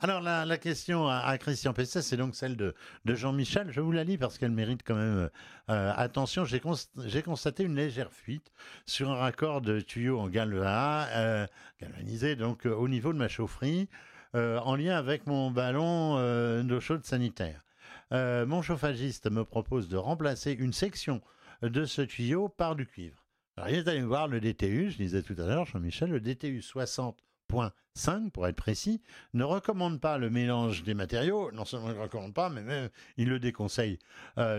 Alors 0.00 0.20
la, 0.20 0.58
question 0.58 1.08
à, 1.08 1.38
Christian 1.38 1.72
Pesset, 1.72 2.02
c'est 2.02 2.16
donc 2.16 2.34
celle 2.34 2.56
de, 2.56 2.74
Jean-Michel. 3.06 3.70
Je 3.70 3.80
vous 3.80 3.92
la 3.92 4.04
lis 4.04 4.18
parce 4.18 4.36
qu'elle 4.36 4.50
mérite 4.50 4.82
quand 4.84 4.96
même 4.96 5.30
euh, 5.70 5.92
attention. 5.96 6.44
J'ai 6.44 7.22
constaté 7.22 7.62
une 7.62 7.76
légère 7.76 8.12
fuite 8.12 8.52
sur 8.84 9.10
un 9.10 9.16
raccord 9.16 9.62
de 9.62 9.80
tuyau 9.80 10.18
en 10.18 10.28
galva, 10.28 11.06
euh, 11.12 11.46
galvanisé 11.80 12.36
donc 12.36 12.66
euh, 12.66 12.74
au 12.74 12.88
niveau 12.88 13.12
de 13.12 13.18
ma 13.18 13.28
chaufferie. 13.28 13.88
Euh, 14.34 14.58
en 14.58 14.76
lien 14.76 14.96
avec 14.96 15.26
mon 15.26 15.50
ballon 15.50 16.16
euh, 16.18 16.62
d'eau 16.62 16.80
chaude 16.80 17.04
sanitaire. 17.04 17.64
Euh, 18.12 18.46
mon 18.46 18.62
chauffagiste 18.62 19.30
me 19.30 19.44
propose 19.44 19.88
de 19.88 19.96
remplacer 19.96 20.52
une 20.52 20.72
section 20.72 21.20
de 21.62 21.84
ce 21.84 22.02
tuyau 22.02 22.48
par 22.48 22.76
du 22.76 22.86
cuivre. 22.86 23.24
Alors, 23.56 23.70
il 23.70 23.76
est 23.76 23.88
allé 23.88 24.02
voir 24.02 24.28
le 24.28 24.40
DTU, 24.40 24.90
je 24.90 24.96
disais 24.98 25.22
tout 25.22 25.34
à 25.38 25.46
l'heure, 25.46 25.64
Jean-Michel, 25.64 26.10
le 26.10 26.20
DTU 26.20 26.60
60.5 26.60 28.30
pour 28.30 28.46
être 28.46 28.56
précis, 28.56 29.00
ne 29.32 29.44
recommande 29.44 30.00
pas 30.00 30.18
le 30.18 30.28
mélange 30.28 30.82
des 30.82 30.92
matériaux. 30.92 31.50
Non 31.52 31.64
seulement 31.64 31.88
il 31.88 31.96
ne 31.96 32.02
recommande 32.02 32.34
pas, 32.34 32.50
mais 32.50 32.62
même 32.62 32.90
il 33.16 33.28
le 33.28 33.38
déconseille 33.38 33.98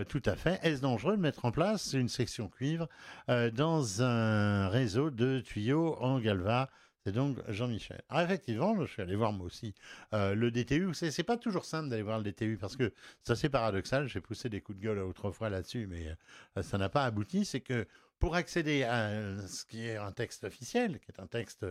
tout 0.08 0.22
à 0.24 0.34
fait. 0.34 0.58
Est-ce 0.64 0.82
dangereux 0.82 1.16
de 1.16 1.22
mettre 1.22 1.44
en 1.44 1.52
place 1.52 1.92
une 1.92 2.08
section 2.08 2.48
cuivre 2.48 2.88
dans 3.28 4.02
un 4.02 4.68
réseau 4.68 5.10
de 5.10 5.38
tuyaux 5.38 5.96
en 6.00 6.18
galva 6.18 6.68
c'est 7.08 7.12
donc 7.12 7.38
Jean-Michel. 7.48 8.02
Alors 8.10 8.22
effectivement, 8.22 8.78
je 8.78 8.84
suis 8.84 9.00
allé 9.00 9.16
voir 9.16 9.32
moi 9.32 9.46
aussi 9.46 9.74
euh, 10.12 10.34
le 10.34 10.50
DTU. 10.50 10.92
C'est, 10.92 11.10
c'est 11.10 11.22
pas 11.22 11.38
toujours 11.38 11.64
simple 11.64 11.88
d'aller 11.88 12.02
voir 12.02 12.18
le 12.18 12.24
DTU 12.24 12.58
parce 12.58 12.76
que 12.76 12.92
ça 13.22 13.34
c'est 13.34 13.48
paradoxal. 13.48 14.08
J'ai 14.08 14.20
poussé 14.20 14.50
des 14.50 14.60
coups 14.60 14.76
de 14.78 14.84
gueule 14.84 14.98
autrefois 14.98 15.48
là-dessus, 15.48 15.86
mais 15.86 16.14
euh, 16.58 16.62
ça 16.62 16.76
n'a 16.76 16.90
pas 16.90 17.06
abouti. 17.06 17.46
C'est 17.46 17.60
que 17.60 17.86
pour 18.18 18.34
accéder 18.34 18.82
à 18.82 19.38
ce 19.46 19.64
qui 19.64 19.86
est 19.86 19.96
un 19.96 20.12
texte 20.12 20.44
officiel, 20.44 21.00
qui 21.00 21.10
est 21.10 21.18
un 21.18 21.26
texte 21.26 21.64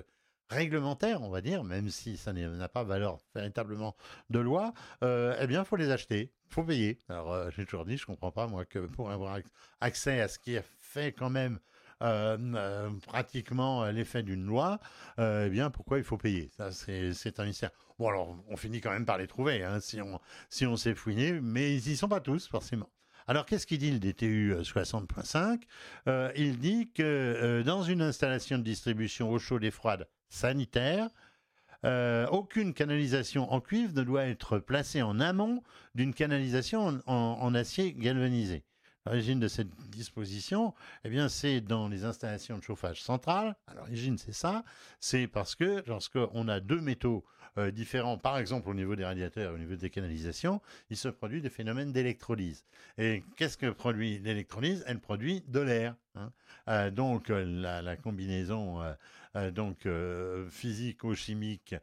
réglementaire, 0.49 1.21
on 1.21 1.29
va 1.29 1.41
dire, 1.41 1.63
même 1.63 1.89
si 1.89 2.17
ça 2.17 2.33
n'a 2.33 2.69
pas 2.69 2.83
valeur 2.83 3.19
véritablement 3.35 3.95
de 4.31 4.39
loi, 4.39 4.73
euh, 5.03 5.37
eh 5.39 5.45
bien, 5.45 5.63
faut 5.65 5.75
les 5.75 5.91
acheter, 5.91 6.31
faut 6.49 6.63
payer. 6.63 6.99
Alors, 7.09 7.51
j'ai 7.51 7.65
toujours 7.65 7.85
dit, 7.85 7.97
je 7.97 8.07
comprends 8.07 8.31
pas, 8.31 8.47
moi, 8.47 8.65
que 8.65 8.79
pour 8.79 9.11
avoir 9.11 9.37
accès 9.81 10.19
à 10.19 10.29
ce 10.29 10.39
qui 10.39 10.55
est 10.55 10.65
fait 10.79 11.11
quand 11.11 11.29
même 11.29 11.59
euh, 12.03 12.37
euh, 12.55 12.89
pratiquement 13.07 13.85
l'effet 13.85 14.21
d'une 14.21 14.45
loi, 14.45 14.79
euh, 15.17 15.45
eh 15.47 15.49
bien, 15.49 15.71
pourquoi 15.71 15.97
il 15.97 16.03
faut 16.03 16.17
payer? 16.17 16.51
Ça, 16.55 16.71
c'est 16.71 17.39
un 17.39 17.45
mystère. 17.45 17.71
Bon, 17.97 18.09
alors, 18.09 18.37
on 18.49 18.57
finit 18.57 18.81
quand 18.81 18.91
même 18.91 19.05
par 19.05 19.17
les 19.17 19.25
trouver, 19.25 19.63
hein, 19.63 19.79
si 19.79 19.99
on 20.01 20.19
si 20.49 20.67
on 20.67 20.77
s'est 20.77 20.93
fouiné, 20.93 21.39
mais 21.41 21.73
ils 21.75 21.89
y 21.89 21.97
sont 21.97 22.07
pas 22.07 22.19
tous, 22.19 22.47
forcément. 22.47 22.89
Alors, 23.25 23.45
qu'est-ce 23.45 23.65
qu'il 23.65 23.79
dit 23.79 23.91
le 23.91 23.99
DTU 23.99 24.53
60.5 24.61 25.63
Il 26.35 26.59
dit 26.59 26.91
que 26.93 27.63
dans 27.65 27.83
une 27.83 28.01
installation 28.01 28.57
de 28.59 28.63
distribution 28.63 29.31
eau 29.31 29.39
chaude 29.39 29.63
et 29.63 29.71
froide 29.71 30.07
sanitaire, 30.29 31.09
aucune 31.83 32.73
canalisation 32.73 33.51
en 33.51 33.59
cuivre 33.59 33.93
ne 33.95 34.03
doit 34.03 34.25
être 34.25 34.59
placée 34.59 35.01
en 35.01 35.19
amont 35.19 35.63
d'une 35.95 36.13
canalisation 36.13 37.01
en, 37.07 37.55
acier 37.55 37.93
galvanisé. 37.93 38.63
L'origine 39.07 39.39
de 39.39 39.47
cette 39.47 39.73
disposition, 39.89 40.73
eh 41.05 41.09
bien, 41.09 41.29
c'est 41.29 41.61
dans 41.61 41.87
les 41.87 42.03
installations 42.03 42.57
de 42.57 42.63
chauffage 42.63 43.01
central. 43.01 43.55
L'origine, 43.73 44.17
c'est 44.17 44.33
ça. 44.33 44.65
C'est 44.99 45.27
parce 45.27 45.55
que 45.55 45.81
lorsqu'on 45.87 46.49
a 46.49 46.59
deux 46.59 46.81
métaux 46.81 47.23
euh, 47.57 47.71
différents, 47.71 48.17
par 48.17 48.37
exemple 48.37 48.67
au 48.69 48.73
niveau 48.73 48.97
des 48.97 49.05
radiateurs, 49.05 49.53
au 49.53 49.57
niveau 49.57 49.77
des 49.77 49.89
canalisations, 49.89 50.61
il 50.89 50.97
se 50.97 51.07
produit 51.07 51.41
des 51.41 51.49
phénomènes 51.49 51.93
d'électrolyse. 51.93 52.65
Et 52.97 53.23
qu'est-ce 53.37 53.57
que 53.57 53.69
produit 53.69 54.19
l'électrolyse? 54.19 54.83
Elle 54.87 54.99
produit 54.99 55.41
de 55.47 55.61
l'air. 55.61 55.95
Hein. 56.15 56.33
Euh, 56.67 56.91
donc 56.91 57.29
euh, 57.29 57.45
la, 57.45 57.95
combinaison 57.95 58.81
donc 59.53 59.87
physico-chimique 60.49 61.75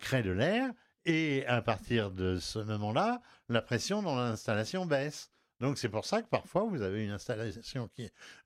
crée 0.00 0.22
de 0.22 0.30
l'air. 0.30 0.70
Et 1.06 1.46
à 1.46 1.62
partir 1.62 2.10
de 2.10 2.36
ce 2.36 2.58
moment-là, 2.58 3.22
la 3.48 3.62
pression 3.62 4.02
dans 4.02 4.16
l'installation 4.16 4.84
baisse. 4.84 5.30
Donc 5.60 5.78
c'est 5.78 5.88
pour 5.88 6.04
ça 6.04 6.22
que 6.22 6.28
parfois 6.28 6.64
vous 6.64 6.82
avez 6.82 7.04
une 7.04 7.10
installation 7.10 7.88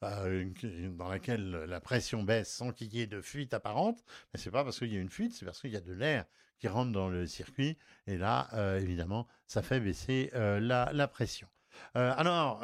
euh, 0.03 0.53
qui, 0.55 0.89
dans 0.91 1.09
laquelle 1.09 1.51
la 1.51 1.81
pression 1.81 2.23
baisse 2.23 2.53
sans 2.53 2.73
qu'il 2.73 2.95
y 2.95 3.01
ait 3.01 3.07
de 3.07 3.21
fuite 3.21 3.53
apparente. 3.53 4.05
Mais 4.33 4.41
c'est 4.41 4.51
pas 4.51 4.63
parce 4.65 4.79
qu'il 4.79 4.93
y 4.93 4.97
a 4.97 5.01
une 5.01 5.11
fuite, 5.11 5.35
c'est 5.35 5.45
parce 5.45 5.61
qu'il 5.61 5.71
y 5.71 5.77
a 5.77 5.81
de 5.81 5.93
l'air 5.93 6.25
qui 6.59 6.69
rentre 6.69 6.93
dans 6.93 7.09
le 7.09 7.27
circuit. 7.27 7.79
Et 8.07 8.17
là, 8.17 8.49
euh, 8.53 8.79
évidemment, 8.79 9.27
ça 9.47 9.63
fait 9.63 9.81
baisser 9.81 10.31
euh, 10.35 10.61
la, 10.61 11.09
pression. 11.09 11.49
alors, 11.95 12.63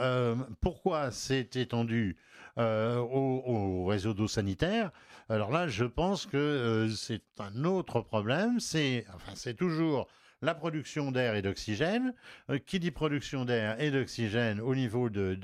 pourquoi 0.61 1.11
c'est 1.11 1.57
étendu 1.57 2.17
au, 2.57 2.63
au, 2.63 3.87
réseau 3.87 4.15
d'eau 4.15 4.29
sanitaire? 4.29 4.93
Alors 5.29 5.51
là, 5.51 5.67
je 5.67 5.85
pense 5.85 6.27
que 6.27 6.89
c'est 6.97 7.23
un 7.39 7.65
autre 7.65 8.01
problème. 8.01 8.61
C'est 8.61 9.07
enfin, 9.13 9.33
c'est 9.35 9.55
toujours 9.55 10.07
la 10.47 10.55
production 10.55 11.11
d'air 11.11 11.35
et 11.35 11.43
d'oxygène. 11.43 12.15
Euh, 12.51 12.59
qui 12.59 12.79
dit 12.79 12.93
production 12.93 13.45
d'air 13.45 13.79
et 13.81 13.91
d'oxygène 13.91 14.61
au 14.61 14.75
niveau 14.75 15.11
de, 15.11 15.35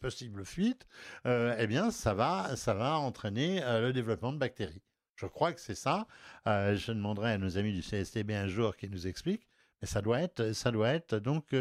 possibles 0.00 0.44
fuites, 0.44 0.86
euh, 1.26 1.54
eh 1.58 1.66
bien, 1.66 1.90
ça 1.90 2.14
va, 2.14 2.56
ça 2.56 2.72
va 2.72 2.98
entraîner 2.98 3.62
euh, 3.64 3.80
le 3.80 3.92
développement 3.92 4.32
de 4.32 4.38
bactéries. 4.38 4.82
Je 5.16 5.26
crois 5.26 5.52
que 5.52 5.60
c'est 5.60 5.74
ça. 5.74 6.06
je 6.46 6.92
demanderai 6.92 7.32
à 7.32 7.38
nos 7.38 7.58
amis 7.58 7.72
du 7.72 7.82
CSTB 7.82 8.30
un 8.30 8.46
jour 8.46 8.76
qu'ils 8.76 8.92
nous 8.92 9.08
expliquent, 9.08 9.48
mais 9.82 9.88
ça 9.88 10.00
doit 10.00 10.20
être, 10.20 10.52
ça 10.52 10.70
doit 10.70 10.90
être 10.90 11.16
donc 11.18 11.56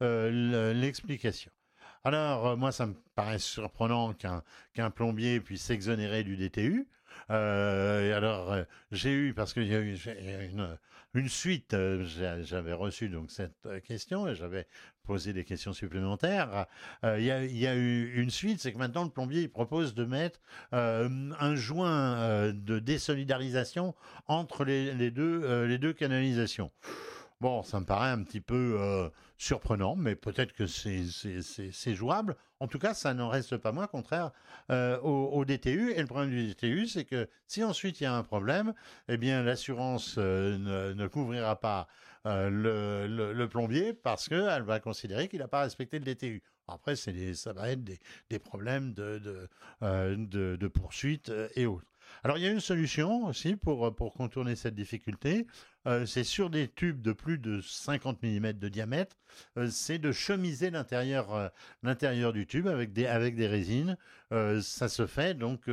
l'explication. 0.00 1.50
Alors, 2.04 2.56
moi, 2.56 2.70
ça 2.70 2.86
me 2.86 2.94
paraît 3.16 3.40
surprenant 3.40 4.14
qu'un 4.14 4.90
plombier 4.92 5.40
puisse 5.40 5.62
s'exonérer 5.62 6.22
du 6.22 6.36
DTU. 6.36 6.86
alors, 7.28 8.56
j'ai 8.92 9.12
eu, 9.12 9.34
parce 9.34 9.54
qu'il 9.54 9.66
y 9.66 9.74
a 9.74 9.80
eu 9.80 9.96
une, 10.52 10.78
une 11.14 11.28
suite. 11.28 11.74
Euh, 11.74 12.04
j'avais 12.44 12.72
reçu 12.72 13.08
donc 13.08 13.30
cette 13.30 13.66
euh, 13.66 13.80
question 13.80 14.28
et 14.28 14.34
j'avais 14.34 14.66
posé 15.04 15.32
des 15.32 15.44
questions 15.44 15.72
supplémentaires. 15.72 16.66
Euh, 17.04 17.18
il 17.18 17.24
y, 17.24 17.66
a 17.66 17.74
eu 17.74 18.12
une 18.14 18.30
suite, 18.30 18.60
c'est 18.60 18.72
que 18.72 18.78
maintenant 18.78 19.04
le 19.04 19.10
plombier 19.10 19.48
propose 19.48 19.94
de 19.94 20.04
mettre 20.04 20.40
un 20.72 21.54
joint 21.56 22.52
de 22.52 22.78
désolidarisation 22.78 23.94
entre 24.28 24.64
les 24.64 25.10
deux 25.10 25.92
canalisations. 25.92 26.70
Bon, 27.40 27.62
ça 27.62 27.80
me 27.80 27.86
paraît 27.86 28.10
un 28.10 28.22
petit 28.22 28.40
peu 28.40 29.10
surprenant, 29.36 29.96
mais 29.96 30.14
peut-être 30.14 30.52
que 30.52 30.66
c'est 30.66 31.94
jouable. 31.94 32.36
En 32.60 32.68
tout 32.68 32.78
cas, 32.78 32.92
ça 32.92 33.14
n'en 33.14 33.30
reste 33.30 33.56
pas 33.56 33.72
moins 33.72 33.86
contraire 33.86 34.32
euh, 34.70 34.98
au, 35.00 35.44
DTU. 35.46 35.92
Et 35.92 36.00
le 36.00 36.06
problème 36.06 36.30
du 36.30 36.46
DTU, 36.46 36.86
c'est 36.86 37.06
que 37.06 37.28
si 37.46 37.64
ensuite 37.64 38.00
il 38.00 38.04
y 38.04 38.06
a 38.06 38.14
un 38.14 38.22
problème, 38.22 38.74
eh 39.08 39.16
bien 39.16 39.42
l'assurance 39.42 40.16
euh, 40.18 40.94
ne, 40.94 41.06
couvrira 41.06 41.56
pas 41.56 41.88
euh, 42.26 42.50
le, 42.50 43.48
plombier 43.48 43.94
parce 43.94 44.28
qu'elle 44.28 44.62
va 44.62 44.78
considérer 44.78 45.28
qu'il 45.28 45.38
n'a 45.38 45.48
pas 45.48 45.62
respecté 45.62 45.98
le 45.98 46.04
DTU. 46.04 46.42
Après, 46.68 46.96
ça 46.96 47.52
va 47.52 47.70
être 47.70 47.82
des, 47.82 48.38
problèmes 48.38 48.92
de, 48.92 49.18
de, 49.80 50.56
de 50.56 50.68
poursuite 50.68 51.32
et 51.56 51.66
autres. 51.66 51.89
Alors 52.22 52.36
il 52.36 52.44
y 52.44 52.46
a 52.46 52.50
une 52.50 52.60
solution 52.60 53.26
aussi 53.26 53.56
pour, 53.56 53.94
pour 53.94 54.12
contourner 54.12 54.54
cette 54.56 54.74
difficulté. 54.74 55.46
Euh, 55.86 56.04
c'est 56.04 56.24
sur 56.24 56.50
des 56.50 56.68
tubes 56.68 57.00
de 57.00 57.12
plus 57.12 57.38
de 57.38 57.60
50 57.62 58.22
mm 58.22 58.52
de 58.52 58.68
diamètre, 58.68 59.16
euh, 59.56 59.68
c'est 59.70 59.98
de 59.98 60.12
chemiser 60.12 60.70
l'intérieur 60.70 61.34
euh, 61.34 61.48
l'intérieur 61.82 62.34
du 62.34 62.46
tube 62.46 62.66
avec 62.66 62.92
des, 62.92 63.06
avec 63.06 63.34
des 63.34 63.46
résines. 63.46 63.96
ça 64.30 64.88
se 64.88 65.06
fait 65.06 65.34
donc 65.34 65.68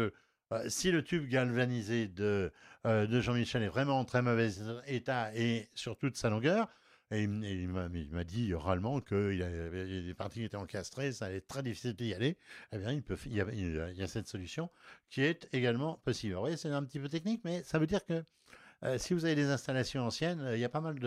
si 0.70 0.92
le 0.92 1.04
tube 1.04 1.28
galvanisé 1.28 2.08
de, 2.08 2.52
de 2.86 3.22
Jean-Michel 3.22 3.64
est 3.64 3.68
vraiment 3.68 4.00
en 4.00 4.06
très 4.06 4.22
mauvais 4.22 4.50
état 4.88 5.36
et 5.36 5.68
sur 5.76 5.98
toute 5.98 6.16
sa 6.16 6.30
longueur, 6.30 6.70
et 7.12 7.24
il, 7.24 7.30
m'a 7.70 8.24
dit 8.24 8.54
oralement 8.54 9.00
qu'il 9.00 9.42
avait 9.42 10.02
des 10.04 10.14
parties 10.14 10.40
qui 10.40 10.46
étaient 10.46 10.58
encastrées, 10.58 11.14
ça 11.14 11.26
allait 11.26 11.38
être 11.38 11.48
très 11.48 11.64
difficile 11.64 11.94
d'y 11.94 12.14
aller. 12.14 12.38
Eh 12.74 12.78
bien, 12.78 12.92
il, 12.92 13.02
peut, 13.02 13.18
il, 13.26 13.34
y 13.34 13.42
a, 13.42 13.46
il, 13.54 13.96
y 13.96 14.04
a, 14.04 14.08
cette 14.08 14.28
solution 14.28 14.70
qui 15.10 15.22
est 15.22 15.48
également 15.54 15.98
possible. 16.04 16.34
Vous 16.34 16.42
voyez, 16.42 16.58
c'est 16.58 16.70
un 16.70 16.84
petit 16.84 17.00
peu 17.00 17.08
technique, 17.08 17.42
mais 17.46 17.64
ça 17.64 17.80
veut 17.80 17.88
dire 17.88 18.06
que 18.06 18.24
euh, 18.84 18.98
si 18.98 19.14
vous 19.14 19.26
avez 19.26 19.36
des 19.36 19.50
installations 19.50 20.06
anciennes, 20.06 20.40
euh, 20.42 20.56
il 20.56 20.60
y 20.60 20.66
a 20.66 20.70
pas 20.70 20.82
mal 20.82 20.98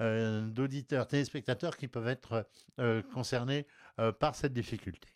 euh, 0.00 0.46
d'auditeurs, 0.46 1.06
téléspectateurs 1.06 1.76
qui 1.76 1.88
peuvent 1.88 2.08
être 2.08 2.48
concernés 3.12 3.66
par 4.18 4.34
cette 4.34 4.52
difficulté. 4.52 5.08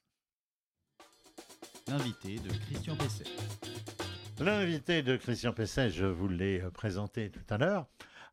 L'invité 1.88 2.38
de 2.38 2.50
Christian 2.66 2.96
Pesset. 2.96 3.24
L'invité 4.38 5.02
de 5.02 5.16
Christian 5.16 5.52
Pesset, 5.52 5.90
je 5.90 6.04
vous 6.04 6.28
l'ai 6.28 6.60
présenté 6.74 7.30
tout 7.30 7.44
à 7.48 7.58
l'heure. 7.58 7.86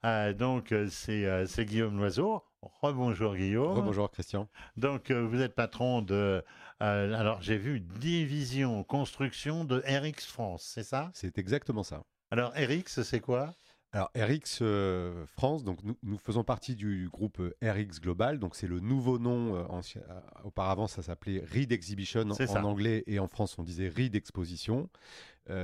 Donc, 0.03 0.73
c'est 0.89 1.65
Guillaume 1.65 1.97
Loiseau. 1.97 2.43
Rebonjour 2.81 3.35
Guillaume. 3.35 3.75
Rebonjour 3.77 4.09
Christian. 4.11 4.47
Donc, 4.77 5.11
vous 5.11 5.41
êtes 5.41 5.55
patron 5.55 6.01
de. 6.01 6.43
alors, 6.79 7.41
j'ai 7.41 7.57
vu 7.57 7.79
division 7.79 8.83
construction 8.83 9.65
de 9.65 9.83
RX 9.85 10.25
France, 10.25 10.63
c'est 10.73 10.83
ça? 10.83 11.11
C'est 11.13 11.37
exactement 11.37 11.83
ça. 11.83 12.03
Alors, 12.31 12.51
RX, 12.53 13.03
c'est 13.03 13.19
quoi? 13.19 13.53
Alors 13.93 14.09
RX 14.15 14.59
euh, 14.63 15.23
France, 15.27 15.63
donc 15.63 15.77
nous, 15.83 16.17
faisons 16.17 16.43
partie 16.43 16.73
du 16.73 17.09
groupe 17.11 17.39
euh, 17.39 17.53
RX 17.61 18.01
Global, 18.01 18.39
donc 18.39 18.55
c'est 18.55 18.65
le 18.65 18.79
nouveau 18.79 19.19
nom. 19.19 19.55
Euh, 19.55 20.01
auparavant, 20.43 20.87
ça 20.87 21.03
s'appelait 21.03 21.43
Reed 21.45 21.71
Exhibition 21.71 22.21
en, 22.21 22.63
anglais 22.63 23.03
et 23.05 23.19
en 23.19 23.27
France 23.27 23.55
on 23.59 23.63
disait 23.63 23.87
Reed 23.89 24.15
Exposition. 24.15 24.89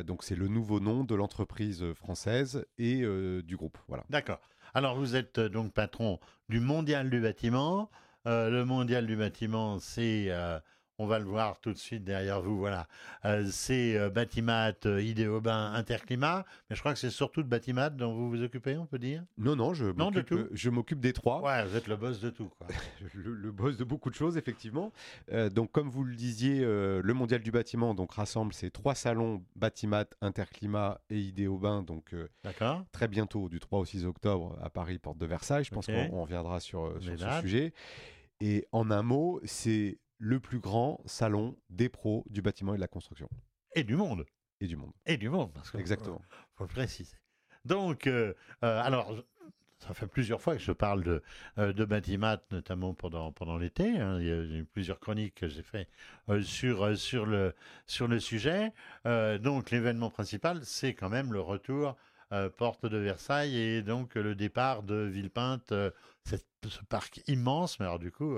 donc 0.06 0.24
c'est 0.24 0.36
le 0.36 0.48
nouveau 0.48 0.80
nom 0.80 1.04
de 1.04 1.16
l'entreprise 1.16 1.84
française 1.94 2.66
et 2.78 3.04
du 3.44 3.58
groupe. 3.58 3.78
Voilà. 3.88 4.04
D'accord. 4.10 4.40
Alors 4.76 4.96
vous 4.96 5.16
êtes 5.16 5.40
donc 5.40 5.74
patron 5.74 6.20
du 6.50 6.60
Mondial 6.60 7.10
du 7.10 7.22
bâtiment. 7.22 7.90
le 8.26 8.64
Mondial 8.64 9.08
du 9.08 9.16
bâtiment, 9.16 9.80
c'est 9.80 10.30
on 11.00 11.08
va 11.08 11.18
le 11.18 11.26
voir 11.26 11.60
tout 11.62 11.72
de 11.72 11.78
suite 11.78 12.04
derrière 12.04 12.42
vous. 12.42 12.58
Voilà, 12.58 12.88
euh, 13.26 13.48
c'est 13.50 13.98
euh, 13.98 14.10
Batimat, 14.10 14.74
euh, 14.86 15.02
Idéobain, 15.02 15.72
Interclimat, 15.74 16.46
mais 16.70 16.76
je 16.76 16.82
crois 16.82 16.94
que 16.94 17.00
c'est 17.00 17.10
surtout 17.10 17.42
de 17.42 17.48
Batimat 17.48 17.90
dont 17.90 18.14
vous 18.14 18.30
vous 18.30 18.44
occupez, 18.44 18.78
on 18.78 18.86
peut 18.86 19.00
dire? 19.00 19.24
Non, 19.38 19.56
non, 19.56 19.74
je 19.74 20.70
m'occupe, 20.70 21.00
des 21.00 21.14
trois. 21.14 21.42
Ouais, 21.42 21.66
vous 21.66 21.76
êtes 21.78 21.88
le 21.88 21.96
boss 21.96 22.20
de 22.20 22.30
tout. 22.30 22.52
le, 23.14 23.52
boss 23.52 23.78
de 23.78 23.86
beaucoup 23.86 24.10
de 24.10 24.16
choses, 24.16 24.38
effectivement. 24.38 24.92
donc, 25.52 25.72
comme 25.72 25.90
vous 25.90 26.04
le 26.04 26.16
disiez, 26.16 26.62
le 26.62 27.14
Mondial 27.14 27.42
du 27.42 27.52
bâtiment 27.52 27.94
donc 27.94 28.14
rassemble 28.14 28.54
ces 28.54 28.70
trois 28.70 28.96
salons 28.96 29.44
Batimat, 29.56 30.06
Interclimat 30.22 31.00
et 31.10 31.20
Idéobain. 31.20 31.82
Donc, 31.84 32.14
très 32.92 33.08
bientôt, 33.08 33.48
du 33.48 33.60
3 33.60 33.80
au 33.80 33.86
6 33.86 34.06
octobre 34.06 34.58
à 34.62 34.70
Paris, 34.70 35.00
porte 35.00 35.18
de 35.18 35.26
Versailles. 35.26 35.64
Je 35.64 35.72
pense 35.72 35.86
qu'on 35.86 36.22
reviendra 36.22 36.60
sur, 36.60 36.94
sur 37.02 37.18
ce 37.18 37.42
sujet. 37.42 37.74
Et 38.42 38.66
en 38.72 38.92
un 38.92 39.02
mot, 39.02 39.40
c'est 39.46 39.98
le 40.20 40.40
plus 40.40 40.60
grand 40.60 41.02
salon 41.06 41.58
des 41.70 41.90
pros 41.90 42.26
du 42.30 42.42
bâtiment 42.42 42.74
et 42.74 42.78
de 42.78 42.82
la 42.82 42.88
construction. 42.88 43.30
Et 43.74 43.84
du 43.84 43.96
monde. 43.96 44.26
Et 44.60 44.68
du 44.68 44.76
monde. 44.76 44.92
Et 45.06 45.18
du 45.18 45.30
monde, 45.30 45.52
parce 45.54 45.74
Exactement. 45.76 46.22
Il 46.30 46.58
faut 46.58 46.64
le 46.66 46.70
préciser. 46.70 47.18
Donc, 47.64 48.06
euh, 48.08 48.34
euh, 48.64 48.82
alors, 48.82 49.16
ça 49.80 49.94
fait 49.94 50.08
plusieurs 50.08 50.42
fois 50.42 50.56
que 50.56 50.62
je 50.62 50.74
parle 50.74 51.04
de, 51.04 51.24
euh, 51.58 51.72
de 51.72 51.86
Batimat, 51.86 52.42
notamment 52.52 52.94
pendant, 52.94 53.32
pendant 53.32 53.58
l'été. 53.58 53.98
Hein. 53.98 54.20
Il 54.20 54.28
y 54.28 54.32
a 54.32 54.60
eu 54.60 54.66
plusieurs 54.66 55.00
chroniques 55.00 55.36
que 55.36 55.48
j'ai 55.48 55.64
fait 55.64 55.88
sur, 56.42 56.98
sur, 56.98 57.26
le, 57.26 57.56
sur 57.86 58.10
le 58.10 58.20
sujet. 58.20 58.74
donc, 59.06 59.72
l'événement 59.72 60.10
principal, 60.10 60.66
c'est 60.66 60.94
quand 60.94 61.10
même 61.10 61.32
le 61.32 61.40
retour 61.40 61.96
porte 62.58 62.86
de 62.86 62.98
Versailles 62.98 63.58
et 63.58 63.82
donc 63.82 64.14
le 64.14 64.36
départ 64.36 64.84
de 64.84 64.96
Villepinte, 64.96 65.74
ce 66.26 66.84
parc 66.90 67.22
immense. 67.28 67.80
Mais 67.80 67.86
alors, 67.86 67.98
du 67.98 68.12
coup 68.12 68.38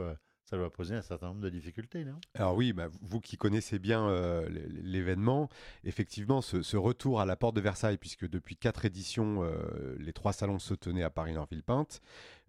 ça 0.51 0.57
doit 0.57 0.69
poser 0.69 0.95
un 0.95 1.01
certain 1.01 1.27
nombre 1.27 1.39
de 1.39 1.49
difficultés, 1.49 2.03
non? 2.03 2.19
Alors 2.35 2.55
oui, 2.57 2.73
bah, 2.73 2.89
vous 3.01 3.21
qui 3.21 3.37
connaissez 3.37 3.79
bien 3.79 4.09
euh, 4.09 4.49
l'événement, 4.83 5.47
effectivement, 5.85 6.41
ce, 6.41 6.75
retour 6.75 7.21
à 7.21 7.25
la 7.25 7.37
porte 7.37 7.55
de 7.55 7.61
Versailles, 7.61 7.97
puisque 7.97 8.27
depuis 8.29 8.57
quatre 8.57 8.83
éditions, 8.83 9.43
euh, 9.43 9.95
les 9.97 10.11
trois 10.11 10.33
salons 10.33 10.59
se 10.59 10.73
tenaient 10.73 11.03
à 11.03 11.09
Paris-Nord-Villepinte, 11.09 12.01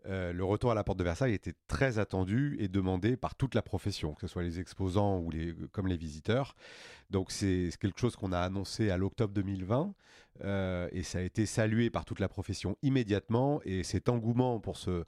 le 0.05 0.43
retour 0.43 0.73
à 0.73 0.75
la 0.75 0.83
porte 0.83 0.99
de 0.99 1.05
Versailles 1.05 1.33
était 1.33 1.55
très 1.69 2.01
attendu 2.01 2.57
et 2.59 2.67
demandé 2.67 3.17
par 3.17 3.37
toute 3.37 3.55
la 3.55 3.63
profession, 3.63 4.15
que 4.15 4.23
ce 4.23 4.27
soit 4.27 4.43
les 4.43 4.59
exposants 4.59 5.21
ou 5.21 5.31
les, 5.31 5.55
comme 5.71 5.87
les 5.87 5.97
visiteurs. 5.97 6.57
Donc 7.11 7.31
c'est 7.31 7.71
quelque 7.81 8.01
chose 8.01 8.17
qu'on 8.17 8.33
a 8.33 8.41
annoncé 8.41 8.91
à 8.91 8.97
l'octobre 8.97 9.33
2020 9.33 9.95
et 10.91 11.03
ça 11.05 11.19
a 11.19 11.21
été 11.21 11.47
salué 11.47 11.89
par 11.89 12.05
toute 12.05 12.19
la 12.19 12.29
profession 12.29 12.77
immédiatement 12.83 13.61
et 13.65 13.85
cet 13.85 14.09
engouement 14.09 14.59
pour 14.59 14.77
ce 14.77 15.05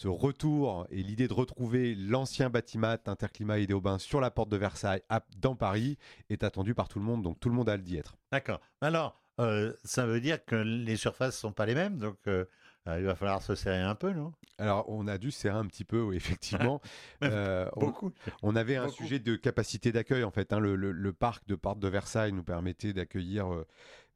ce 0.00 0.08
retour 0.08 0.86
et 0.90 1.02
l'idée 1.02 1.28
de 1.28 1.34
retrouver 1.34 1.94
l'ancien 1.94 2.48
bâtiment 2.48 2.96
Interclimat 3.04 3.58
et 3.58 3.64
Idéobain 3.64 3.98
sur 3.98 4.18
la 4.18 4.30
porte 4.30 4.48
de 4.48 4.56
Versailles 4.56 5.02
dans 5.36 5.56
Paris 5.56 5.98
est 6.30 6.42
attendu 6.42 6.74
par 6.74 6.88
tout 6.88 6.98
le 6.98 7.04
monde, 7.04 7.22
donc 7.22 7.38
tout 7.38 7.50
le 7.50 7.54
monde 7.54 7.68
a 7.68 7.76
le 7.76 7.82
d'y 7.82 7.98
être. 7.98 8.16
D'accord. 8.32 8.62
Alors, 8.80 9.20
euh, 9.40 9.74
ça 9.84 10.06
veut 10.06 10.22
dire 10.22 10.42
que 10.42 10.56
les 10.56 10.96
surfaces 10.96 11.34
ne 11.34 11.40
sont 11.40 11.52
pas 11.52 11.66
les 11.66 11.74
mêmes, 11.74 11.98
donc 11.98 12.16
euh, 12.28 12.46
euh, 12.88 12.98
il 12.98 13.04
va 13.04 13.14
falloir 13.14 13.42
se 13.42 13.54
serrer 13.54 13.82
un 13.82 13.94
peu, 13.94 14.12
non? 14.12 14.32
Alors, 14.56 14.86
on 14.88 15.06
a 15.06 15.18
dû 15.18 15.30
serrer 15.30 15.58
un 15.58 15.66
petit 15.66 15.84
peu, 15.84 16.00
oui, 16.00 16.16
effectivement. 16.16 16.80
Beaucoup. 17.76 18.10
On, 18.42 18.56
avait 18.56 18.76
un 18.76 18.88
sujet 18.88 19.18
de 19.18 19.36
capacité 19.36 19.92
d'accueil, 19.92 20.24
en 20.24 20.30
fait. 20.30 20.54
Hein. 20.54 20.60
le, 20.60 20.76
le, 20.76 21.12
parc 21.12 21.46
de 21.46 21.56
Porte 21.56 21.78
de 21.78 21.88
Versailles 21.88 22.32
nous 22.32 22.42
permettait 22.42 22.94
d'accueillir 22.94 23.64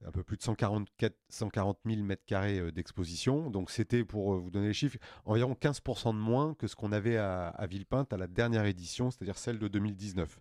un 0.07 0.11
peu 0.11 0.23
plus 0.23 0.37
de 0.37 0.43
144, 0.43 1.15
140 1.29 1.79
000 1.85 2.03
mètres 2.03 2.25
carrés 2.27 2.59
euh, 2.59 2.73
d'exposition. 2.73 3.51
Donc 3.51 3.71
c'était, 3.71 4.05
pour 4.05 4.35
euh, 4.35 4.39
vous 4.39 4.51
donner 4.51 4.69
les 4.69 4.75
chiffres, 4.75 4.99
environ 5.25 5.57
15% 5.61 6.13
de 6.13 6.19
moins 6.19 6.55
que 6.55 6.67
ce 6.67 6.77
qu'on 6.77 6.93
avait 6.93 7.17
à, 7.17 7.67
Villepinte 7.69 8.13
à 8.13 8.17
la 8.17 8.27
dernière 8.27 8.67
édition, 8.67 9.11
c'est-à-dire 9.11 9.39
celle 9.39 9.59
de 9.59 9.69
2019. 9.69 10.41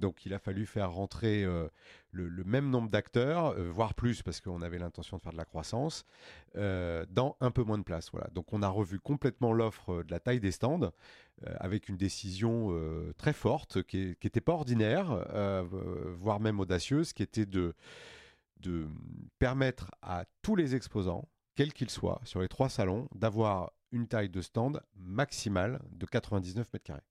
Donc 0.00 0.26
il 0.26 0.34
a 0.34 0.38
fallu 0.38 0.66
faire 0.66 0.92
rentrer 0.92 1.44
euh, 1.44 1.68
le, 2.10 2.44
même 2.44 2.68
nombre 2.70 2.90
d'acteurs, 2.90 3.54
voire 3.70 3.94
plus, 3.94 4.22
parce 4.22 4.40
qu'on 4.40 4.62
avait 4.62 4.78
l'intention 4.78 5.16
de 5.16 5.22
faire 5.22 5.32
de 5.32 5.36
la 5.36 5.44
croissance, 5.44 6.04
dans 6.54 7.36
un 7.40 7.50
peu 7.50 7.62
moins 7.62 7.78
de 7.78 7.82
place. 7.82 8.10
Voilà. 8.12 8.28
Donc 8.34 8.52
on 8.52 8.62
a 8.62 8.68
revu 8.68 8.98
complètement 8.98 9.52
l'offre 9.52 10.02
de 10.02 10.10
la 10.10 10.20
taille 10.20 10.40
des 10.40 10.52
stands. 10.52 10.92
avec 11.44 11.88
une 11.88 11.96
décision 11.96 12.72
très 13.16 13.32
forte 13.32 13.82
qui 13.82 14.16
n'était 14.22 14.40
pas 14.40 14.52
ordinaire, 14.52 15.24
voire 16.18 16.40
même 16.40 16.60
audacieuse, 16.60 17.12
qui 17.12 17.22
était 17.22 17.46
de, 17.46 17.74
de 18.64 18.88
permettre 19.38 19.90
à 20.02 20.24
tous 20.42 20.56
les 20.56 20.74
exposants, 20.74 21.28
quels 21.54 21.72
qu'ils 21.72 21.90
soient, 21.90 22.20
sur 22.24 22.40
les 22.40 22.48
trois 22.48 22.68
salons, 22.68 23.08
d'avoir 23.14 23.72
une 23.92 24.08
taille 24.08 24.30
de 24.30 24.40
stand 24.40 24.80
maximale 24.96 25.80
de 25.92 26.06
99 26.06 26.72
mètres 26.72 26.84
carrés. 26.84 27.02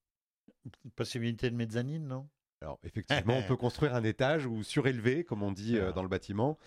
Possibilité 0.96 1.50
de 1.50 1.56
mezzanine, 1.56 2.08
non? 2.08 2.30
Alors 2.64 2.80
effectivement, 2.84 3.38
on 3.38 3.44
peut 3.44 3.56
construire 3.58 3.94
un 3.94 4.04
étage 4.04 4.46
ou 4.46 4.64
surélever, 4.64 5.24
comme 5.24 5.44
on 5.44 5.52
dit 5.52 5.78
euh, 5.78 5.92
dans 5.92 6.02
le 6.02 6.08
bâtiment. 6.08 6.58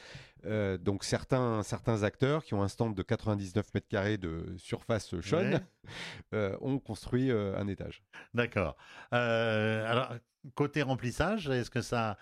Euh, 0.44 0.76
donc 0.76 1.04
certains, 1.04 1.62
certains 1.62 2.02
acteurs 2.02 2.44
qui 2.44 2.54
ont 2.54 2.62
un 2.62 2.68
stand 2.68 2.94
de 2.94 3.02
99 3.02 3.74
mètres 3.74 3.88
carrés 3.88 4.18
de 4.18 4.54
surface 4.58 5.18
chaude 5.20 5.60
euh, 6.34 6.56
ont 6.60 6.78
construit 6.78 7.30
un 7.30 7.66
étage. 7.66 8.02
D'accord. 8.34 8.76
alors 9.10 10.12
côté 10.54 10.82
remplissage, 10.82 11.48
est-ce 11.48 11.70
que 11.70 11.80
ça, 11.80 12.18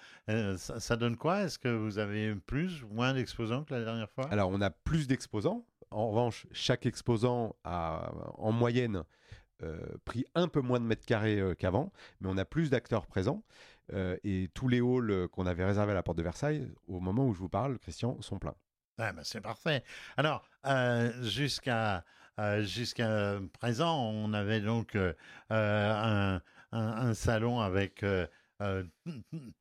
ça, 0.56 0.96
donne 0.96 1.16
quoi? 1.16 1.42
Est-ce 1.42 1.58
que 1.58 1.68
vous 1.68 1.98
avez 1.98 2.34
plus 2.34 2.82
ou 2.84 2.88
moins 2.88 3.12
d'exposants 3.12 3.64
que 3.64 3.74
la 3.74 3.84
dernière 3.84 4.10
fois? 4.10 4.28
Alors 4.30 4.50
on 4.50 4.60
a 4.60 4.70
plus 4.70 5.06
d'exposants. 5.06 5.66
En 5.90 6.08
revanche, 6.08 6.46
chaque 6.52 6.86
exposant 6.86 7.54
a 7.64 8.10
en 8.38 8.52
moyenne 8.52 9.04
euh, 9.62 9.78
pris 10.04 10.24
un 10.34 10.48
peu 10.48 10.60
moins 10.60 10.80
de 10.80 10.84
mètres 10.84 11.06
carrés 11.06 11.38
euh, 11.38 11.54
qu'avant, 11.54 11.92
mais 12.20 12.28
on 12.28 12.36
a 12.36 12.44
plus 12.44 12.70
d'acteurs 12.70 13.06
présents. 13.06 13.44
Euh, 13.92 14.16
et 14.24 14.50
tous 14.52 14.66
les 14.66 14.80
halls 14.80 15.28
qu'on 15.28 15.46
avait 15.46 15.64
réservés 15.64 15.92
à 15.92 15.94
la 15.94 16.02
porte 16.02 16.18
de 16.18 16.24
Versailles, 16.24 16.68
au 16.88 16.98
moment 16.98 17.26
où 17.26 17.34
je 17.34 17.38
vous 17.38 17.48
parle, 17.48 17.78
Christian, 17.78 18.20
sont 18.20 18.38
pleins. 18.38 18.56
Ben 18.98 19.14
c'est 19.22 19.40
parfait. 19.40 19.84
Alors, 20.16 20.48
jusqu'à 21.22 22.04
jusqu'à 22.60 23.38
présent, 23.58 24.10
on 24.10 24.32
avait 24.32 24.60
donc 24.60 24.96
un, 25.50 26.40
salon 27.14 27.60
avec 27.60 28.04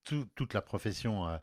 toute 0.04 0.54
la 0.54 0.62
profession, 0.62 1.39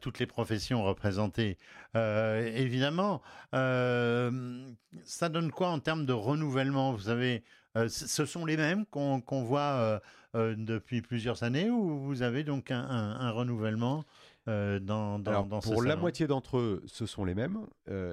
toutes 0.00 0.20
les 0.20 0.26
professions 0.26 0.84
représentées. 0.84 1.58
évidemment, 1.94 3.20
ça 3.52 5.28
donne 5.28 5.50
quoi 5.50 5.68
en 5.68 5.80
termes 5.80 6.06
de 6.06 6.12
renouvellement? 6.12 6.92
Vous 6.92 7.08
avez 7.08 7.42
euh, 7.76 7.88
ce 7.88 8.24
sont 8.24 8.44
les 8.44 8.56
mêmes 8.56 8.86
qu'on 8.86 9.42
voit 9.42 9.60
euh, 9.60 9.98
euh, 10.36 10.54
depuis 10.56 11.02
plusieurs 11.02 11.42
années 11.42 11.70
ou 11.70 11.98
vous 11.98 12.22
avez 12.22 12.44
donc 12.44 12.70
un, 12.70 13.30
renouvellement 13.30 14.04
dans, 14.46 15.18
dans, 15.18 15.22
Alors, 15.26 15.48
Pour 15.60 15.82
la 15.82 15.96
moitié 15.96 16.26
d'entre 16.26 16.58
eux, 16.58 16.82
ce 16.86 17.06
sont 17.06 17.24
les 17.24 17.34
mêmes. 17.34 17.66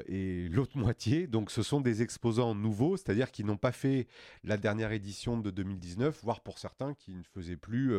et 0.08 0.48
l'autre 0.50 0.78
moitié, 0.78 1.28
donc 1.28 1.52
ce 1.52 1.62
sont 1.62 1.82
des 1.82 2.02
exposants 2.02 2.56
nouveaux, 2.56 2.96
c'est-à-dire 2.96 3.32
qui 3.32 3.44
n'ont 3.44 3.58
pas 3.58 3.74
fait 3.74 4.08
la 4.46 4.56
dernière 4.56 4.94
édition 4.94 5.38
de 5.38 5.52
2019, 5.52 6.22
voire 6.24 6.40
pour 6.40 6.58
certains 6.58 6.94
qui 6.94 7.16
ne 7.16 7.24
faisaient 7.24 7.58
plus 7.58 7.94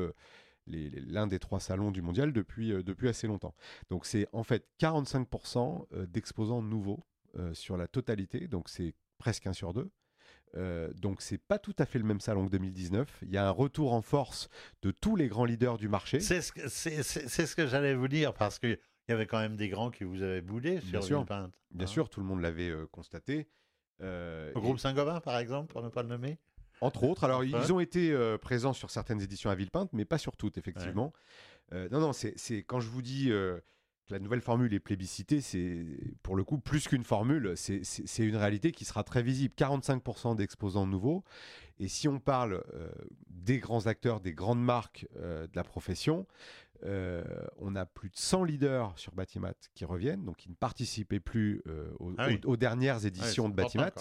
l'un 0.67 1.27
des 1.27 1.39
trois 1.39 1.61
salons 1.61 1.91
du 1.91 2.01
mondial 2.01 2.33
depuis, 2.33 2.71
depuis 2.83 3.09
assez 3.09 3.27
longtemps. 3.27 3.55
Donc 3.91 4.07
c'est 4.07 4.27
en 4.33 4.45
fait 4.45 4.67
45% 4.81 6.07
d'exposants 6.07 6.63
nouveaux 6.63 7.05
sur 7.53 7.77
la 7.77 7.87
totalité, 7.87 8.49
donc 8.49 8.71
c'est 8.71 8.95
presque 9.19 9.47
un 9.47 9.53
sur 9.53 9.75
deux. 9.75 9.91
Euh, 10.57 10.93
donc 10.95 11.23
c'est 11.23 11.39
pas 11.39 11.59
tout 11.59 11.75
à 11.79 11.87
fait 11.87 11.99
le 11.99 12.05
même 12.05 12.21
salon 12.21 12.47
que 12.47 12.51
2019. 12.51 13.09
Il 13.23 13.31
y 13.31 13.39
a 13.39 13.47
un 13.47 13.51
retour 13.51 13.93
en 13.93 14.03
force 14.03 14.49
de 14.83 14.91
tous 14.91 15.17
les 15.17 15.29
grands 15.29 15.45
leaders 15.45 15.79
du 15.79 15.89
marché. 15.89 16.21
C'est 16.21 16.43
ce 16.43 16.53
que, 16.53 16.69
c'est, 16.69 17.03
ce 17.03 17.57
que 17.57 17.67
j'allais 17.67 17.95
vous 17.95 18.09
dire 18.09 18.35
parce 18.35 18.59
qu'il 18.59 18.79
y 19.09 19.13
avait 19.13 19.27
quand 19.27 19.39
même 19.39 19.57
des 19.57 19.69
grands 19.69 19.91
qui 19.91 20.05
vous 20.05 20.23
avaient 20.23 20.43
boudé 20.43 20.81
sur 20.81 20.91
Bien 20.91 21.03
sûr, 21.03 21.25
Bien 21.25 21.51
hein. 21.81 21.87
sûr, 21.87 22.09
tout 22.09 22.21
le 22.21 22.27
monde 22.27 22.41
l'avait 22.41 22.71
euh, 22.71 22.87
constaté. 22.91 23.49
Euh, 24.03 24.53
le 24.55 24.61
groupe 24.61 24.79
Saint-Gobain, 24.79 25.21
par 25.21 25.39
exemple, 25.39 25.73
pour 25.73 25.83
ne 25.83 25.89
pas 25.89 26.03
le 26.03 26.09
nommer 26.09 26.39
Entre 26.81 27.05
autres. 27.05 27.25
Alors, 27.25 27.45
ils 27.45 27.73
ont 27.73 27.81
été 27.81 28.15
présents 28.41 28.73
sur 28.73 28.91
certaines 28.91 29.23
éditions 29.23 29.49
à 29.49 29.55
Villepinte, 29.55 29.91
mais 29.93 30.05
pas 30.05 30.19
sur 30.19 30.37
toutes, 30.37 30.59
effectivement. 30.59 31.13
non, 31.73 32.01
non, 32.01 32.13
c'est, 32.13 32.65
quand 32.65 32.81
je 32.81 32.89
vous 32.89 33.03
dis 33.03 33.31
la 34.13 34.19
nouvelle 34.19 34.43
formule 34.43 34.73
est 34.75 34.81
plébiscitée, 34.81 35.41
c'est 35.41 35.85
pour 36.23 36.37
le 36.37 36.45
coup 36.45 36.59
plus 36.59 36.87
qu'une 36.87 37.03
formule, 37.03 37.55
c'est 37.57 38.19
une 38.19 38.37
réalité 38.37 38.71
qui 38.71 38.85
sera 38.85 39.03
très 39.05 39.23
visible. 39.23 39.55
45% 39.57 40.37
d'exposants 40.37 40.87
nouveaux. 40.87 41.25
Et 41.81 41.89
si 41.89 42.07
on 42.09 42.21
parle 42.21 42.63
euh, 42.75 42.91
des 43.31 43.59
grands 43.59 43.87
acteurs, 43.87 44.21
des 44.21 44.35
grandes 44.35 44.63
marques 44.63 45.09
euh, 45.17 45.47
de 45.47 45.53
la 45.57 45.65
profession, 45.65 46.27
euh, 46.85 47.25
on 47.59 47.75
a 47.75 47.87
plus 47.87 48.11
de 48.11 48.17
100 48.17 48.45
leaders 48.45 48.93
sur 48.99 49.13
Batimat 49.15 49.55
qui 49.75 49.85
reviennent, 49.85 50.25
donc 50.25 50.37
qui 50.37 50.51
ne 50.51 50.55
participaient 50.55 51.21
plus 51.21 51.63
ah 52.19 52.29
aux, 52.45 52.57
dernières 52.57 53.07
éditions 53.07 53.49
de 53.49 53.55
Batimat. 53.55 53.95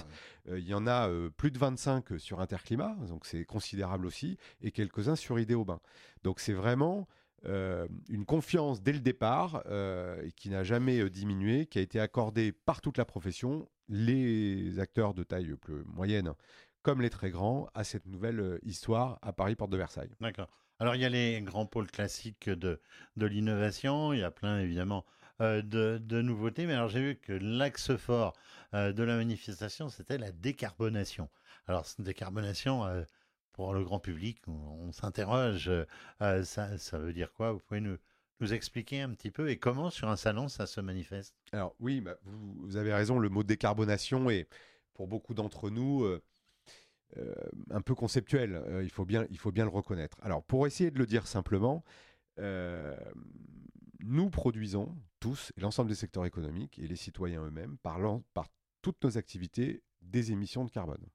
Il 0.47 0.67
y 0.67 0.73
en 0.73 0.87
a 0.87 1.09
plus 1.37 1.51
de 1.51 1.59
25 1.59 2.19
sur 2.19 2.41
Interclimat, 2.41 2.95
donc 3.07 3.25
c'est 3.25 3.45
considérable 3.45 4.05
aussi, 4.05 4.37
et 4.61 4.71
quelques-uns 4.71 5.15
sur 5.15 5.39
Idéobain. 5.39 5.79
Donc 6.23 6.39
c'est 6.39 6.53
vraiment 6.53 7.07
euh, 7.45 7.87
une 8.07 8.25
confiance 8.25 8.83
dès 8.83 8.93
le 8.93 8.99
départ 8.99 9.63
euh, 9.65 10.29
qui 10.35 10.49
n'a 10.49 10.63
jamais 10.63 10.99
euh, 10.99 11.09
diminué, 11.09 11.65
qui 11.65 11.79
a 11.79 11.81
été 11.81 11.99
accordée 11.99 12.51
par 12.51 12.81
toute 12.81 12.97
la 12.99 13.05
profession, 13.05 13.67
les 13.89 14.77
acteurs 14.79 15.15
de 15.15 15.23
taille 15.23 15.55
plus 15.55 15.83
moyenne 15.85 16.33
comme 16.83 17.01
les 17.01 17.09
très 17.09 17.29
grands, 17.29 17.67
à 17.75 17.83
cette 17.83 18.07
nouvelle 18.07 18.59
histoire 18.63 19.19
à 19.21 19.33
Paris, 19.33 19.55
porte 19.55 19.69
de 19.71 19.77
Versailles. 19.77 20.09
D'accord. 20.19 20.49
Alors 20.79 20.95
il 20.95 21.01
y 21.01 21.05
a 21.05 21.09
les 21.09 21.39
grands 21.41 21.67
pôles 21.67 21.91
classiques 21.91 22.49
de, 22.49 22.81
de 23.17 23.25
l'innovation, 23.27 24.13
il 24.13 24.19
y 24.19 24.23
a 24.23 24.31
plein 24.31 24.59
évidemment 24.59 25.05
de, 25.39 25.61
de, 25.61 26.21
nouveautés, 26.21 26.65
mais 26.65 26.73
alors 26.73 26.89
j'ai 26.89 27.01
vu 27.01 27.15
que 27.17 27.33
l'axe 27.33 27.95
fort 27.97 28.33
de 28.73 29.03
la 29.03 29.15
manifestation, 29.15 29.89
c'était 29.89 30.17
la 30.17 30.31
décarbonation. 30.31 31.29
Alors 31.67 31.85
cette 31.85 32.01
décarbonation 32.01 32.83
pour 33.53 33.73
le 33.73 33.83
grand 33.83 33.99
public, 33.99 34.39
on, 34.47 34.91
s'interroge, 34.91 35.69
euh, 36.21 36.43
ça, 36.43 36.97
veut 36.97 37.13
dire 37.13 37.33
quoi? 37.33 37.51
Vous 37.51 37.59
pouvez 37.59 37.81
nous, 37.81 37.97
nous 38.39 38.53
expliquer 38.53 39.01
un 39.01 39.09
petit 39.11 39.31
peu 39.31 39.49
et 39.49 39.57
comment 39.57 39.89
sur 39.89 40.09
un 40.09 40.15
salon 40.15 40.47
ça 40.47 40.65
se 40.65 40.81
manifeste? 40.81 41.35
Alors 41.51 41.75
oui, 41.79 42.01
bah, 42.01 42.15
vous, 42.23 42.77
avez 42.77 42.93
raison, 42.93 43.19
le 43.19 43.29
mot 43.29 43.43
décarbonation 43.43 44.29
est 44.29 44.47
pour 44.93 45.07
beaucoup 45.07 45.33
d'entre 45.33 45.69
nous 45.69 46.03
euh, 46.03 46.21
euh, 47.17 47.33
un 47.71 47.81
peu 47.81 47.95
conceptuel, 47.95 48.63
il, 48.83 48.89
faut 48.89 49.05
bien, 49.05 49.25
il 49.29 49.37
faut 49.37 49.51
bien 49.51 49.65
le 49.65 49.71
reconnaître. 49.71 50.17
Alors 50.21 50.43
pour 50.43 50.65
essayer 50.65 50.91
de 50.91 50.99
le 50.99 51.05
dire 51.05 51.27
simplement, 51.27 51.83
nous 54.03 54.29
produisons 54.29 54.97
tous, 55.19 55.51
l'ensemble 55.57 55.89
des 55.89 55.95
secteurs 55.95 56.25
économiques 56.25 56.79
et 56.79 56.87
les 56.87 56.95
citoyens 56.95 57.43
eux-mêmes, 57.43 57.77
par, 57.83 57.99
par 58.33 58.47
toutes 58.81 59.03
nos 59.03 59.17
activités, 59.17 59.83
des 60.01 60.31
émissions 60.31 60.65
de 60.65 60.71
carbone. 60.71 61.05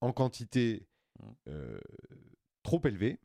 En 0.00 0.12
quantité 0.12 0.86
euh, 1.48 1.80
trop 2.62 2.80
élevé. 2.84 3.18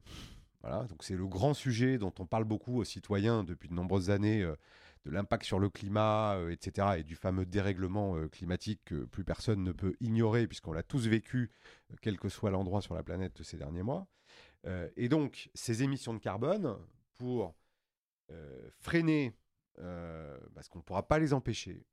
Voilà, 0.62 0.86
donc 0.86 1.04
c'est 1.04 1.18
le 1.18 1.28
grand 1.28 1.54
sujet 1.54 1.98
dont 1.98 2.14
on 2.20 2.26
parle 2.26 2.46
beaucoup 2.46 2.80
aux 2.80 2.86
citoyens 2.86 3.44
depuis 3.44 3.68
de 3.68 3.74
nombreuses 3.74 4.10
années, 4.10 4.42
euh, 4.42 4.56
de 5.04 5.12
l'impact 5.12 5.44
sur 5.44 5.60
le 5.60 5.70
climat, 5.70 6.36
euh, 6.36 6.52
etc., 6.52 7.00
et 7.00 7.04
du 7.04 7.16
fameux 7.16 7.46
dérèglement 7.46 8.28
climatique 8.30 8.80
que 8.86 9.04
plus 9.04 9.26
personne 9.26 9.64
ne 9.64 9.74
peut 9.74 9.96
ignorer, 10.00 10.48
puisqu'on 10.48 10.72
l'a 10.72 10.84
tous 10.84 11.08
vécu, 11.08 11.52
quel 12.02 12.18
que 12.18 12.30
soit 12.30 12.52
l'endroit 12.52 12.82
sur 12.82 12.96
la 12.96 13.04
planète 13.04 13.44
ces 13.44 13.58
derniers 13.58 13.84
mois. 13.84 14.08
et 14.96 15.10
donc, 15.10 15.50
ces 15.54 15.84
émissions 15.84 16.14
de 16.14 16.20
carbone, 16.20 16.78
pour 17.16 17.54
freiner, 18.80 19.34
parce 19.76 20.70
qu'on 20.70 20.80
ne 20.80 20.84
pourra 20.84 21.06
pas 21.06 21.20
les 21.20 21.34
empêcher, 21.34 21.86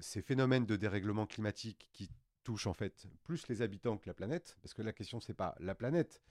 ces 0.00 0.20
phénomènes 0.20 0.66
de 0.66 0.76
dérèglement 0.76 1.24
climatique 1.24 1.88
qui 1.94 2.10
touche 2.48 2.66
en 2.66 2.72
fait 2.72 3.06
plus 3.24 3.46
les 3.48 3.60
habitants 3.60 3.98
que 3.98 4.06
la 4.06 4.14
planète, 4.14 4.56
parce 4.62 4.72
que 4.72 4.80
la 4.80 4.94
question 4.94 5.20
c'est 5.20 5.34
pas 5.34 5.54
la 5.60 5.74
planète, 5.74 6.22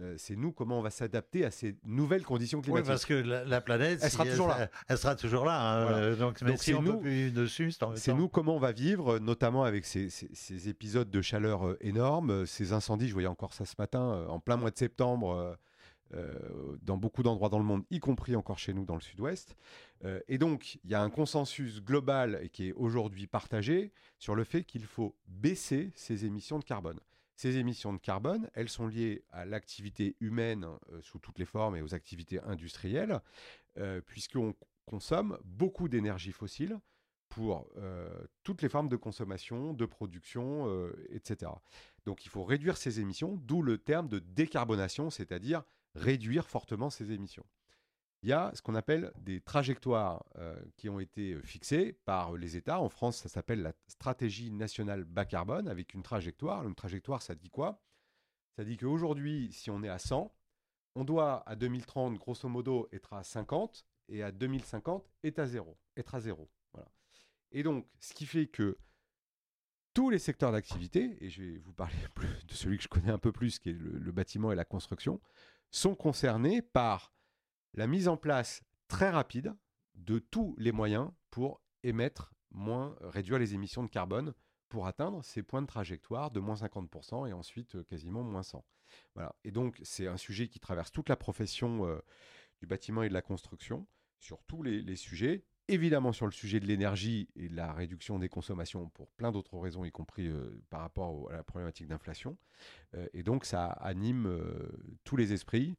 euh, 0.00 0.16
c'est 0.18 0.34
nous 0.34 0.50
comment 0.50 0.80
on 0.80 0.82
va 0.82 0.90
s'adapter 0.90 1.44
à 1.44 1.52
ces 1.52 1.76
nouvelles 1.84 2.24
conditions 2.24 2.60
climatiques. 2.60 2.86
Oui, 2.86 2.90
parce 2.90 3.04
que 3.04 3.14
la, 3.14 3.60
planète, 3.60 4.00
elle 4.02 4.10
sera 4.10 4.24
toujours 4.24 4.48
là. 4.48 4.68
Elle 4.88 4.98
sera 4.98 5.14
toujours 5.14 5.44
là. 5.44 5.60
Hein, 5.60 5.92
euh, 5.92 6.16
donc, 6.16 6.38
si 6.56 6.74
on 6.74 6.82
nous, 6.82 6.98
peut 6.98 7.30
dessus, 7.30 7.72
c'est 7.94 8.12
nous 8.12 8.28
comment 8.28 8.56
on 8.56 8.58
va 8.58 8.72
vivre, 8.72 9.20
notamment 9.20 9.62
avec 9.62 9.84
ces, 9.84 10.10
ces, 10.10 10.68
épisodes 10.68 11.08
de 11.10 11.22
chaleur 11.22 11.68
euh, 11.68 11.78
énormes, 11.80 12.44
ces 12.44 12.72
incendies. 12.72 13.06
Je 13.06 13.12
voyais 13.12 13.28
encore 13.28 13.52
ça 13.52 13.64
ce 13.64 13.74
matin, 13.78 14.26
en 14.28 14.40
plein 14.40 14.56
mois 14.56 14.72
de 14.72 14.78
septembre. 14.78 15.56
Dans 16.82 16.96
beaucoup 16.96 17.22
d'endroits 17.22 17.48
dans 17.48 17.58
le 17.58 17.64
monde, 17.64 17.84
y 17.90 17.98
compris 17.98 18.36
encore 18.36 18.58
chez 18.58 18.74
nous 18.74 18.84
dans 18.84 18.94
le 18.94 19.00
sud-ouest. 19.00 19.56
et 20.28 20.38
donc, 20.38 20.78
il 20.84 20.90
y 20.90 20.94
a 20.94 21.02
un 21.02 21.10
consensus 21.10 21.82
global 21.82 22.48
qui 22.52 22.68
est 22.68 22.72
aujourd'hui 22.72 23.26
partagé 23.26 23.92
sur 24.18 24.34
le 24.34 24.44
fait 24.44 24.64
qu'il 24.64 24.84
faut 24.84 25.16
baisser 25.26 25.90
ces 25.94 26.24
émissions 26.24 26.58
de 26.58 26.64
carbone. 26.64 27.00
Ces 27.42 27.56
émissions 27.56 27.92
de 27.92 27.98
carbone, 27.98 28.48
elles 28.54 28.68
sont 28.68 28.86
liées 28.86 29.24
à 29.30 29.44
l'activité 29.44 30.16
humaine 30.20 30.64
euh, 30.92 31.00
sous 31.00 31.18
toutes 31.18 31.40
les 31.40 31.44
formes 31.44 31.74
et 31.76 31.82
aux 31.82 31.94
activités 31.94 32.40
industrielles, 32.40 33.20
euh, 33.78 34.00
puisqu'on 34.00 34.54
consomme 34.86 35.38
beaucoup 35.44 35.88
d'énergie 35.88 36.32
fossile 36.32 36.78
pour 37.28 37.66
euh, 37.78 38.08
toutes 38.44 38.62
les 38.62 38.68
formes 38.68 38.88
de 38.88 38.96
consommation, 38.96 39.72
de 39.72 39.86
production, 39.86 40.68
etc. 41.08 41.50
Donc 42.04 42.26
il 42.26 42.28
faut 42.28 42.44
réduire 42.44 42.76
ces 42.76 43.00
émissions, 43.00 43.36
d'où 43.42 43.62
le 43.62 43.78
terme 43.78 44.08
de 44.08 44.18
décarbonation, 44.18 45.10
c'est-à-dire 45.10 45.64
réduire 45.94 46.48
fortement 46.48 46.90
ces 46.90 47.12
émissions 47.12 47.46
il 48.22 48.28
y 48.28 48.32
a 48.32 48.52
ce 48.54 48.62
qu'on 48.62 48.74
appelle 48.74 49.12
des 49.18 49.40
trajectoires 49.40 50.24
euh, 50.36 50.56
qui 50.76 50.88
ont 50.88 51.00
été 51.00 51.32
euh, 51.32 51.42
fixées 51.42 51.92
par 52.04 52.34
les 52.36 52.56
États. 52.56 52.80
En 52.80 52.88
France, 52.88 53.16
ça 53.16 53.28
s'appelle 53.28 53.62
la 53.62 53.72
stratégie 53.88 54.52
nationale 54.52 55.04
bas 55.04 55.24
carbone 55.24 55.68
avec 55.68 55.92
une 55.92 56.02
trajectoire. 56.02 56.66
Une 56.66 56.76
trajectoire, 56.76 57.20
ça 57.20 57.34
dit 57.34 57.50
quoi? 57.50 57.82
Ça 58.56 58.64
dit 58.64 58.76
qu'aujourd'hui, 58.76 59.52
si 59.52 59.70
on 59.70 59.82
est 59.82 59.88
à 59.88 59.98
100, 59.98 60.32
on 60.94 61.04
doit 61.04 61.42
à 61.48 61.56
2030, 61.56 62.16
grosso 62.18 62.48
modo, 62.48 62.88
être 62.92 63.12
à 63.12 63.24
50 63.24 63.84
et 64.08 64.22
à 64.22 64.30
2050, 64.30 65.10
être 65.24 65.38
à 65.40 65.46
zéro. 65.46 65.76
Être 65.96 66.14
à 66.14 66.20
zéro. 66.20 66.48
Voilà. 66.72 66.88
Et 67.50 67.64
donc, 67.64 67.88
ce 67.98 68.14
qui 68.14 68.26
fait 68.26 68.46
que 68.46 68.78
tous 69.94 70.10
les 70.10 70.20
secteurs 70.20 70.52
d'activité, 70.52 71.16
et 71.20 71.28
je 71.28 71.42
vais 71.42 71.58
vous 71.58 71.72
parler 71.72 71.96
de 72.46 72.54
celui 72.54 72.76
que 72.76 72.84
je 72.84 72.88
connais 72.88 73.10
un 73.10 73.18
peu 73.18 73.32
plus, 73.32 73.58
qui 73.58 73.70
est 73.70 73.72
le 73.72 74.12
bâtiment 74.12 74.52
et 74.52 74.54
la 74.54 74.64
construction, 74.64 75.20
sont 75.72 75.96
concernés 75.96 76.62
par 76.62 77.12
la 77.74 77.88
mise 77.88 78.06
en 78.06 78.16
place 78.16 78.62
très 78.86 79.10
rapide 79.10 79.54
de 79.94 80.18
tous 80.18 80.54
les 80.58 80.70
moyens 80.70 81.10
pour 81.30 81.60
émettre 81.82 82.32
moins, 82.50 82.94
réduire 83.00 83.38
les 83.38 83.54
émissions 83.54 83.82
de 83.82 83.88
carbone 83.88 84.34
pour 84.68 84.86
atteindre 84.86 85.22
ces 85.24 85.42
points 85.42 85.62
de 85.62 85.66
trajectoire 85.66 86.30
de 86.30 86.40
moins 86.40 86.54
50% 86.54 87.28
et 87.28 87.32
ensuite 87.32 87.76
euh, 87.76 87.84
quasiment 87.84 88.22
moins 88.22 88.42
100. 88.42 88.64
Voilà. 89.14 89.34
Et 89.44 89.50
donc, 89.50 89.78
c'est 89.82 90.06
un 90.06 90.16
sujet 90.16 90.48
qui 90.48 90.60
traverse 90.60 90.92
toute 90.92 91.08
la 91.08 91.16
profession 91.16 91.86
euh, 91.86 91.98
du 92.60 92.66
bâtiment 92.66 93.02
et 93.02 93.08
de 93.08 93.14
la 93.14 93.22
construction 93.22 93.86
sur 94.18 94.42
tous 94.44 94.62
les, 94.62 94.96
sujets. 94.96 95.44
Évidemment, 95.68 96.12
sur 96.12 96.26
le 96.26 96.32
sujet 96.32 96.60
de 96.60 96.66
l'énergie 96.66 97.28
et 97.36 97.48
de 97.48 97.56
la 97.56 97.72
réduction 97.72 98.18
des 98.18 98.28
consommations 98.28 98.88
pour 98.90 99.10
plein 99.12 99.32
d'autres 99.32 99.58
raisons, 99.58 99.84
y 99.84 99.92
compris 99.92 100.26
euh, 100.26 100.60
par 100.70 100.80
rapport 100.80 101.30
à 101.30 101.36
la 101.36 101.42
problématique 101.44 101.86
d'inflation. 101.86 102.36
et 103.14 103.22
donc, 103.22 103.44
ça 103.44 103.66
anime 103.66 104.38
tous 105.04 105.16
les 105.16 105.32
esprits. 105.32 105.76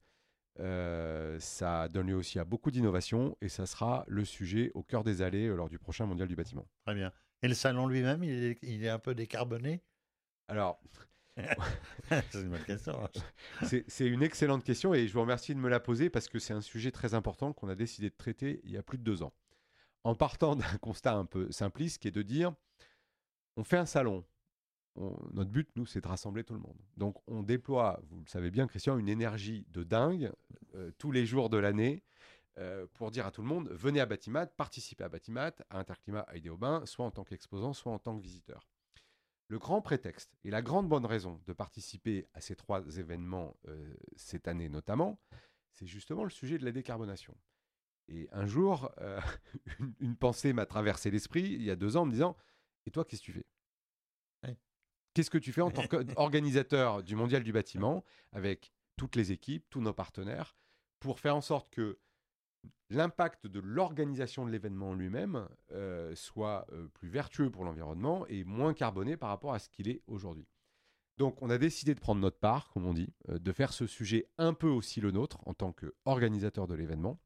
Euh, 0.60 1.40
ça 1.40 1.88
donne 1.90 2.08
lieu 2.08 2.16
aussi 2.16 2.38
à 2.38 2.46
beaucoup 2.46 2.70
d'innovations 2.70 3.36
et 3.42 3.50
ça 3.50 3.66
sera 3.66 4.06
le 4.08 4.24
sujet 4.24 4.72
au 4.76 4.84
cœur 4.84 5.04
des 5.04 5.24
allées 5.24 5.48
euh, 5.48 5.56
lors 5.56 5.68
du 5.68 5.80
prochain 5.80 6.06
mondial 6.06 6.28
du 6.28 6.36
bâtiment. 6.36 6.68
Très 6.86 6.94
bien. 6.94 7.12
Et 7.42 7.48
le 7.48 7.56
salon 7.56 7.88
lui-même, 7.88 8.24
il 8.24 8.86
est, 8.86 8.90
un 8.90 9.00
peu 9.00 9.16
décarboné? 9.16 9.82
Alors. 10.48 10.80
c'est 12.30 12.42
une 12.42 12.50
bonne 12.50 12.64
question. 12.64 12.94
Hein. 13.04 13.10
c'est 13.88 14.06
une 14.06 14.22
excellente 14.22 14.64
question 14.64 14.94
et 14.94 15.08
je 15.08 15.14
vous 15.14 15.22
remercie 15.22 15.56
de 15.56 15.60
me 15.60 15.70
la 15.70 15.80
poser 15.80 16.12
parce 16.12 16.30
que 16.30 16.38
c'est 16.38 16.54
un 16.54 16.62
sujet 16.62 16.92
très 16.92 17.16
important 17.16 17.54
qu'on 17.54 17.70
a 17.70 17.76
décidé 17.76 18.12
de 18.12 18.16
traiter 18.16 18.62
il 18.64 18.72
y 18.72 18.78
a 18.78 18.84
plus 18.84 19.00
de 19.00 19.04
deux 19.04 19.24
ans. 19.24 19.34
En 20.04 20.16
partant 20.16 20.56
d'un 20.58 20.78
constat 20.78 21.14
un 21.14 21.26
peu 21.26 21.52
simpliste 21.52 22.02
qui 22.02 22.08
est 22.08 22.12
de 22.12 22.22
dire 22.22 22.54
on 23.56 23.64
fait 23.64 23.78
un 23.78 23.86
salon, 23.86 24.26
notre 24.96 25.50
but, 25.50 25.70
nous, 25.76 25.86
c'est 25.86 26.02
de 26.02 26.08
rassembler 26.08 26.44
tout 26.44 26.54
le 26.54 26.60
monde. 26.60 26.78
Donc, 26.98 27.18
on 27.28 27.42
déploie, 27.42 28.00
vous 28.10 28.20
le 28.20 28.28
savez 28.28 28.52
bien, 28.52 28.68
Christian, 28.68 28.98
une 28.98 29.10
énergie 29.10 29.66
de 29.70 29.84
dingue 29.84 30.32
euh, 30.76 30.92
tous 30.98 31.12
les 31.12 31.26
jours 31.26 31.50
de 31.50 31.58
l'année 31.58 32.04
euh, 32.60 32.86
pour 32.94 33.10
dire 33.10 33.26
à 33.26 33.32
tout 33.32 33.42
le 33.42 33.48
monde 33.48 33.70
venez 33.70 34.00
à 34.00 34.06
Batimat, 34.06 34.46
participez 34.46 35.04
à 35.04 35.10
Batimat, 35.10 35.54
à 35.72 35.80
Interclimat, 35.80 36.22
à 36.22 36.38
Idéobain, 36.38 36.86
soit 36.86 37.06
en 37.06 37.12
tant 37.12 37.24
qu'exposant, 37.24 37.74
soit 37.74 37.92
en 37.92 37.98
tant 37.98 38.16
que 38.16 38.22
visiteur. 38.22 38.68
Le 39.48 39.58
grand 39.58 39.82
prétexte 39.82 40.36
et 40.44 40.52
la 40.52 40.62
grande 40.62 40.88
bonne 40.88 41.06
raison 41.06 41.42
de 41.48 41.54
participer 41.54 42.28
à 42.34 42.42
ces 42.42 42.56
trois 42.56 42.82
événements 42.98 43.58
euh, 43.68 43.96
cette 44.16 44.48
année 44.48 44.70
notamment, 44.70 45.20
c'est 45.72 45.88
justement 45.88 46.24
le 46.24 46.30
sujet 46.30 46.60
de 46.60 46.66
la 46.66 46.72
décarbonation. 46.72 47.36
Et 48.10 48.28
un 48.32 48.46
jour, 48.46 48.92
une, 49.80 49.94
une, 50.00 50.16
pensée 50.16 50.54
m'a 50.54 50.66
traversé 50.66 51.10
l'esprit 51.12 51.44
il 51.44 51.64
y 51.64 51.72
a 51.72 51.76
deux 51.76 51.98
ans 51.98 52.02
en 52.02 52.06
me 52.06 52.12
disant 52.12 52.36
Et 52.86 52.92
toi, 52.92 53.06
qu'est-ce 53.06 53.22
que 53.22 53.26
tu 53.26 53.32
fais? 53.34 53.46
Qu'est-ce 55.14 55.30
que 55.30 55.38
tu 55.38 55.52
fais 55.52 55.62
en 55.62 55.72
tant 55.72 55.88
qu'organisateur 55.88 57.04
du 57.04 57.16
mondial 57.16 57.44
du 57.44 57.54
bâtiment 57.54 58.04
avec 58.32 58.74
toutes 58.98 59.16
les 59.16 59.32
équipes, 59.32 59.66
tous 59.70 59.82
nos 59.82 59.94
partenaires, 59.94 60.56
pour 61.00 61.20
faire 61.20 61.36
en 61.36 61.42
sorte 61.42 61.70
que 61.70 62.00
l'impact 62.90 63.48
de 63.48 63.60
l'organisation 63.60 64.46
de 64.46 64.52
l'événement 64.52 64.94
lui-même 64.94 65.48
euh, 65.72 66.16
soit 66.16 66.66
euh, 66.72 66.88
plus 66.88 67.10
vertueux 67.10 67.50
pour 67.50 67.64
l'environnement 67.64 68.26
et 68.28 68.44
moins 68.44 68.74
carboné 68.74 69.18
par 69.18 69.30
rapport 69.30 69.54
à 69.54 69.60
ce 69.60 69.70
qu'il 69.70 69.88
est 69.88 70.02
aujourd'hui? 70.08 70.48
Donc 71.18 71.42
on 71.42 71.50
a 71.52 71.60
décidé 71.60 71.94
de 71.94 72.00
prendre 72.00 72.22
notre 72.22 72.40
part, 72.40 72.70
comme 72.72 72.86
on 72.86 72.94
dit, 72.94 73.14
euh, 73.30 73.38
de 73.38 73.52
faire 73.52 73.74
ce 73.74 73.86
sujet 73.86 74.28
un 74.38 74.54
peu 74.54 74.70
aussi 74.70 75.00
le 75.00 75.12
nôtre 75.12 75.48
en 75.48 75.54
tant 75.54 75.74
qu'organisateur 75.74 76.66
de 76.66 76.74
l'événement, 76.74 77.20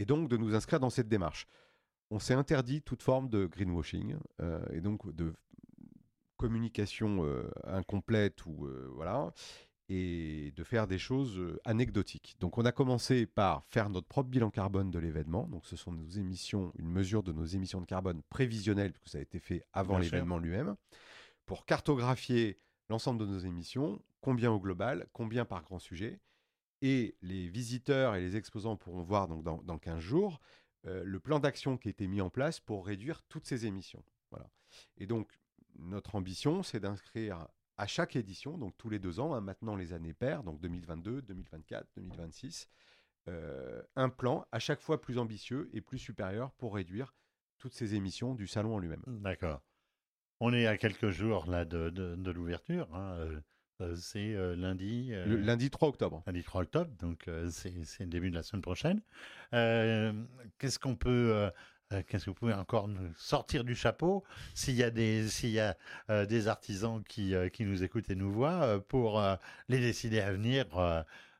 et 0.00 0.04
donc 0.04 0.28
de 0.28 0.36
nous 0.36 0.54
inscrire 0.54 0.80
dans 0.80 0.90
cette 0.90 1.08
démarche. 1.08 1.46
On 2.10 2.18
s'est 2.18 2.34
interdit 2.34 2.80
toute 2.82 3.02
forme 3.02 3.28
de 3.28 3.46
greenwashing 3.46 4.16
et 4.72 4.80
donc 4.80 5.14
de 5.14 5.34
communication 6.38 7.24
euh, 7.24 7.50
incomplète 7.64 8.46
ou 8.46 8.64
euh, 8.64 8.88
voilà 8.94 9.32
et 9.90 10.52
de 10.54 10.64
faire 10.64 10.86
des 10.86 10.98
choses 10.98 11.38
euh, 11.38 11.58
anecdotiques. 11.64 12.36
Donc 12.40 12.58
on 12.58 12.64
a 12.64 12.72
commencé 12.72 13.26
par 13.26 13.64
faire 13.64 13.88
notre 13.88 14.06
propre 14.06 14.28
bilan 14.28 14.50
carbone 14.50 14.90
de 14.90 14.98
l'événement. 14.98 15.46
Donc 15.48 15.66
ce 15.66 15.76
sont 15.76 15.92
nos 15.92 16.06
émissions, 16.06 16.72
une 16.78 16.90
mesure 16.90 17.22
de 17.22 17.32
nos 17.32 17.44
émissions 17.44 17.80
de 17.80 17.86
carbone 17.86 18.22
prévisionnelles, 18.28 18.92
puisque 18.92 19.08
ça 19.08 19.18
a 19.18 19.22
été 19.22 19.38
fait 19.38 19.64
avant 19.72 19.98
l'événement 19.98 20.38
lui-même, 20.38 20.76
pour 21.46 21.64
cartographier 21.64 22.58
l'ensemble 22.90 23.18
de 23.18 23.26
nos 23.26 23.38
émissions, 23.38 24.00
combien 24.20 24.52
au 24.52 24.60
global, 24.60 25.06
combien 25.12 25.46
par 25.46 25.62
grand 25.62 25.78
sujet. 25.78 26.20
Et 26.80 27.16
les 27.22 27.48
visiteurs 27.48 28.14
et 28.14 28.20
les 28.20 28.36
exposants 28.36 28.76
pourront 28.76 29.02
voir 29.02 29.28
donc 29.28 29.42
dans, 29.42 29.62
dans 29.62 29.78
15 29.78 29.98
jours 29.98 30.40
le 30.84 31.20
plan 31.20 31.38
d'action 31.38 31.76
qui 31.76 31.88
a 31.88 31.90
été 31.90 32.06
mis 32.06 32.22
en 32.22 32.30
place 32.30 32.60
pour 32.60 32.86
réduire 32.86 33.22
toutes 33.28 33.44
ces 33.44 33.66
émissions. 33.66 34.02
Voilà. 34.30 34.48
Et 34.96 35.06
donc 35.06 35.30
notre 35.78 36.14
ambition, 36.14 36.62
c'est 36.62 36.80
d'inscrire 36.80 37.46
à 37.76 37.86
chaque 37.86 38.16
édition, 38.16 38.56
donc 38.56 38.74
tous 38.78 38.88
les 38.88 38.98
deux 38.98 39.20
ans, 39.20 39.34
hein, 39.34 39.42
maintenant 39.42 39.76
les 39.76 39.92
années 39.92 40.14
paires, 40.14 40.42
donc 40.44 40.60
2022, 40.60 41.20
2024, 41.20 41.86
2026, 41.96 42.70
un 43.96 44.08
plan 44.08 44.46
à 44.50 44.58
chaque 44.58 44.80
fois 44.80 45.00
plus 45.00 45.18
ambitieux 45.18 45.68
et 45.74 45.82
plus 45.82 45.98
supérieur 45.98 46.52
pour 46.52 46.74
réduire 46.74 47.14
toutes 47.58 47.74
ces 47.74 47.94
émissions 47.94 48.34
du 48.34 48.46
salon 48.46 48.76
en 48.76 48.78
lui-même. 48.78 49.02
D'accord. 49.06 49.60
On 50.40 50.52
est 50.52 50.66
à 50.66 50.76
quelques 50.78 51.10
jours 51.10 51.46
là 51.50 51.64
de, 51.64 51.90
de, 51.90 52.30
l'ouverture. 52.30 52.88
Hein, 52.94 53.12
euh, 53.14 53.32
euh, 53.32 53.40
c'est 53.96 54.34
euh, 54.34 54.56
lundi. 54.56 55.10
Le 55.10 55.36
lundi 55.36 55.70
3 55.70 55.88
octobre. 55.88 56.22
Lundi 56.26 56.42
3 56.42 56.62
octobre, 56.62 56.90
donc 57.00 57.28
c'est 57.50 57.72
le 58.00 58.06
début 58.06 58.30
de 58.30 58.34
la 58.34 58.42
semaine 58.42 58.62
prochaine. 58.62 59.00
Qu'est-ce 59.50 60.78
qu'on 60.78 60.96
peut 60.96 61.50
euh, 61.92 62.02
qu'est-ce 62.06 62.26
que 62.26 62.30
vous 62.30 62.34
pouvez 62.34 62.52
encore 62.52 62.88
sortir 63.16 63.64
du 63.64 63.74
chapeau 63.74 64.22
s'il 64.54 64.74
y 64.74 64.82
a 64.82 64.90
des, 64.90 65.26
s'il 65.28 65.50
y 65.50 65.60
a, 65.60 65.76
euh, 66.10 66.26
des 66.26 66.46
artisans 66.46 67.02
qui, 67.04 67.34
euh, 67.34 67.48
qui 67.48 67.64
nous 67.64 67.82
écoutent 67.82 68.10
et 68.10 68.14
nous 68.14 68.30
voient 68.30 68.80
pour 68.88 69.22
les 69.68 69.80
décider 69.80 70.20
à 70.20 70.32
venir 70.32 70.66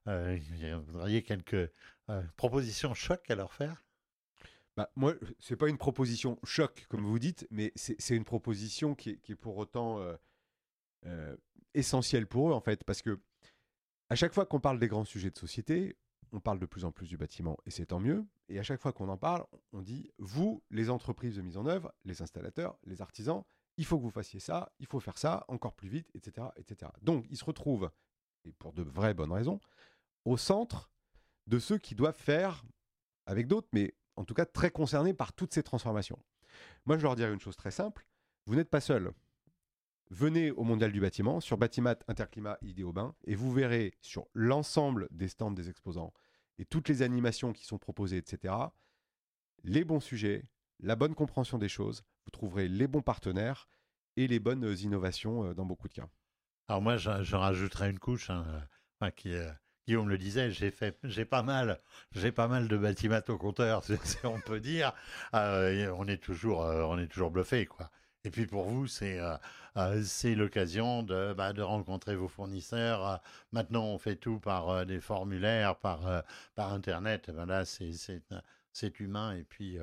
Vous 0.06 0.92
voudriez 0.92 1.22
quelques 1.22 1.70
propositions 2.36 2.94
choc 2.94 3.30
à 3.30 3.34
leur 3.34 3.52
faire? 3.52 3.84
Bah, 4.76 4.90
moi, 4.94 5.14
c'est 5.40 5.56
pas 5.56 5.68
une 5.68 5.76
proposition 5.76 6.38
choc, 6.44 6.86
comme 6.88 7.04
vous 7.04 7.18
dites, 7.18 7.46
mais 7.50 7.72
c'est 7.74 8.16
une 8.16 8.24
proposition 8.24 8.94
qui 8.94 9.10
est, 9.10 9.16
qui 9.16 9.32
est, 9.32 9.36
pour 9.36 9.58
autant 9.58 10.00
essentielle 11.78 12.26
pour 12.26 12.50
eux, 12.50 12.52
en 12.52 12.60
fait, 12.60 12.84
parce 12.84 13.02
que 13.02 13.20
à 14.10 14.14
chaque 14.14 14.34
fois 14.34 14.46
qu'on 14.46 14.60
parle 14.60 14.78
des 14.78 14.88
grands 14.88 15.04
sujets 15.04 15.30
de 15.30 15.38
société, 15.38 15.96
on 16.32 16.40
parle 16.40 16.58
de 16.58 16.66
plus 16.66 16.84
en 16.84 16.92
plus 16.92 17.08
du 17.08 17.16
bâtiment 17.16 17.56
et 17.66 17.70
c'est 17.70 17.86
tant 17.86 18.00
mieux. 18.00 18.26
Et 18.48 18.58
à 18.58 18.62
chaque 18.62 18.80
fois 18.80 18.92
qu'on 18.92 19.08
en 19.08 19.16
parle, 19.16 19.44
on 19.72 19.82
dit, 19.82 20.10
vous, 20.18 20.62
les 20.70 20.90
entreprises 20.90 21.36
de 21.36 21.42
mise 21.42 21.56
en 21.56 21.66
œuvre, 21.66 21.92
les 22.04 22.22
installateurs, 22.22 22.78
les 22.84 23.02
artisans, 23.02 23.44
il 23.76 23.84
faut 23.84 23.98
que 23.98 24.02
vous 24.02 24.10
fassiez 24.10 24.40
ça, 24.40 24.72
il 24.78 24.86
faut 24.86 25.00
faire 25.00 25.18
ça 25.18 25.44
encore 25.48 25.74
plus 25.74 25.88
vite, 25.88 26.10
etc. 26.14 26.48
etc. 26.56 26.90
Donc, 27.02 27.26
ils 27.30 27.36
se 27.36 27.44
retrouvent, 27.44 27.90
et 28.44 28.52
pour 28.52 28.72
de 28.72 28.82
vraies 28.82 29.14
bonnes 29.14 29.32
raisons, 29.32 29.60
au 30.24 30.36
centre 30.36 30.90
de 31.46 31.58
ceux 31.58 31.78
qui 31.78 31.94
doivent 31.94 32.18
faire 32.18 32.64
avec 33.26 33.46
d'autres, 33.46 33.68
mais 33.72 33.94
en 34.16 34.24
tout 34.24 34.34
cas 34.34 34.46
très 34.46 34.70
concernés 34.70 35.14
par 35.14 35.32
toutes 35.32 35.54
ces 35.54 35.62
transformations. 35.62 36.18
Moi, 36.86 36.98
je 36.98 37.02
leur 37.02 37.14
dirais 37.14 37.32
une 37.32 37.40
chose 37.40 37.56
très 37.56 37.70
simple, 37.70 38.06
vous 38.46 38.54
n'êtes 38.54 38.70
pas 38.70 38.80
seul. 38.80 39.12
Venez 40.10 40.50
au 40.52 40.64
Mondial 40.64 40.90
du 40.90 41.00
bâtiment 41.00 41.38
sur 41.38 41.58
Batimat 41.58 41.96
Interclimat 42.08 42.56
Idéobain 42.62 43.14
et 43.24 43.34
vous 43.34 43.52
verrez 43.52 43.92
sur 44.00 44.26
l'ensemble 44.32 45.06
des 45.10 45.28
stands 45.28 45.50
des 45.50 45.68
exposants 45.68 46.14
et 46.58 46.64
toutes 46.64 46.88
les 46.88 47.02
animations 47.02 47.52
qui 47.52 47.66
sont 47.66 47.76
proposées, 47.76 48.16
etc., 48.16 48.54
les 49.64 49.84
bons 49.84 50.00
sujets, 50.00 50.44
la 50.80 50.96
bonne 50.96 51.14
compréhension 51.14 51.58
des 51.58 51.68
choses, 51.68 52.04
vous 52.24 52.30
trouverez 52.30 52.68
les 52.68 52.86
bons 52.86 53.02
partenaires 53.02 53.68
et 54.16 54.26
les 54.26 54.38
bonnes 54.38 54.74
innovations 54.80 55.44
euh, 55.44 55.54
dans 55.54 55.66
beaucoup 55.66 55.88
de 55.88 55.94
cas. 55.94 56.08
Alors 56.68 56.80
moi, 56.80 56.96
je, 56.96 57.36
rajouterai 57.36 57.90
une 57.90 57.98
couche 57.98 58.30
hein, 58.30 58.46
euh, 59.02 59.10
euh, 59.26 59.52
Guillaume 59.86 60.08
le 60.08 60.16
disait, 60.16 60.50
j'ai 60.50 60.70
fait, 60.70 60.98
j'ai 61.04 61.26
pas 61.26 61.42
mal, 61.42 61.80
j'ai 62.12 62.32
pas 62.32 62.48
mal 62.48 62.66
de 62.66 62.76
bâtiments 62.78 63.20
au 63.28 63.36
compteur, 63.36 63.82
on 64.24 64.40
peut 64.40 64.60
dire. 64.60 64.94
on 65.34 66.08
est 66.08 66.22
toujours, 66.22 66.60
on 66.60 66.98
est 66.98 67.08
toujours 67.08 67.30
bluffé, 67.30 67.66
quoi. 67.66 67.90
Et 68.24 68.30
puis 68.30 68.46
pour 68.46 68.64
vous, 68.64 68.86
c'est 68.86 69.18
c'est 70.04 70.34
l'occasion 70.34 71.02
de, 71.02 71.32
bah, 71.34 71.52
de 71.52 71.62
rencontrer 71.62 72.16
vos 72.16 72.28
fournisseurs. 72.28 73.22
Maintenant, 73.52 73.84
on 73.84 73.98
fait 73.98 74.16
tout 74.16 74.40
par 74.40 74.84
des 74.86 75.00
formulaires, 75.00 75.76
par 75.76 76.24
par 76.54 76.72
internet. 76.72 77.30
Ben 77.30 77.46
là, 77.46 77.64
c'est 77.64 79.00
humain 79.00 79.34
et 79.36 79.44
puis 79.44 79.78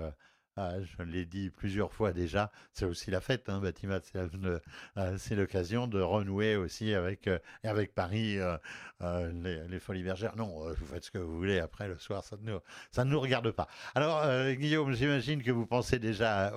ah, 0.58 0.76
je 0.82 1.04
l'ai 1.04 1.26
dit 1.26 1.50
plusieurs 1.50 1.92
fois 1.92 2.14
déjà, 2.14 2.50
c'est 2.72 2.86
aussi 2.86 3.12
la 3.12 3.20
fête, 3.20 3.50
hein, 3.50 3.60
Batimat, 3.60 4.00
euh, 4.16 5.18
c'est 5.18 5.36
l'occasion 5.36 5.86
de 5.86 6.00
renouer 6.00 6.56
aussi 6.56 6.94
avec, 6.94 7.28
euh, 7.28 7.40
Paris 7.94 8.38
euh, 8.40 9.68
les, 9.68 9.80
Folies 9.80 10.04
Bergères. 10.04 10.38
Non, 10.38 10.70
vous 10.70 10.86
faites 10.86 11.04
ce 11.04 11.12
que 11.12 11.18
vous 11.18 11.36
voulez, 11.36 11.60
après 11.60 11.90
le 11.90 11.98
soir, 12.00 12.24
ça 12.24 12.38
ne 12.38 13.10
nous, 13.10 13.20
regarde 13.20 13.52
pas. 13.52 13.68
Alors, 13.96 14.24
Guillaume, 14.54 14.94
j'imagine 14.94 15.44
que 15.44 15.52
vous 15.52 15.66
pensez 15.66 16.00
déjà 16.00 16.54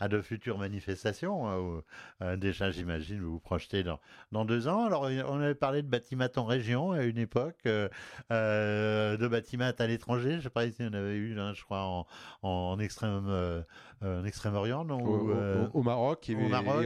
à 0.00 0.08
de 0.08 0.20
futures 0.22 0.58
manifestations. 0.58 1.82
Hein, 2.20 2.36
déjà, 2.36 2.72
j'imagine, 2.72 3.20
vous 3.20 3.32
vous 3.34 3.40
projetez 3.40 3.84
dans, 3.84 4.44
deux 4.44 4.66
ans. 4.66 4.86
Alors, 4.86 5.02
on 5.02 5.40
avait 5.40 5.54
parlé 5.54 5.82
de 5.82 5.88
Batimat 5.88 6.30
en 6.36 6.44
région 6.44 6.90
à 6.92 7.04
une 7.04 7.18
époque, 7.18 7.62
de 7.64 9.26
Batimat 9.28 9.74
à 9.78 9.86
l'étranger. 9.86 10.32
Je 10.32 10.36
ne 10.36 10.40
sais 10.42 10.50
pas 10.50 10.68
si 10.68 10.82
on 10.82 10.92
avait 10.92 11.14
eu, 11.14 11.38
hein, 11.38 11.54
je 11.54 11.62
crois, 11.62 12.04
en 12.42 12.78
extrême 12.80 13.35
euh, 13.36 13.62
euh, 14.02 14.20
en 14.20 14.24
Extrême-Orient, 14.24 14.86
euh, 14.90 15.66
au, 15.72 15.82
Maroc, 15.82 16.28
et, 16.28 16.36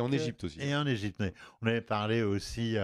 en 0.01 0.13
Égypte 0.13 0.45
aussi. 0.45 0.61
Et 0.61 0.77
en 0.77 0.87
Égypte. 0.87 1.23
On 1.61 1.67
avait 1.67 1.81
parlé 1.81 2.23
aussi 2.23 2.77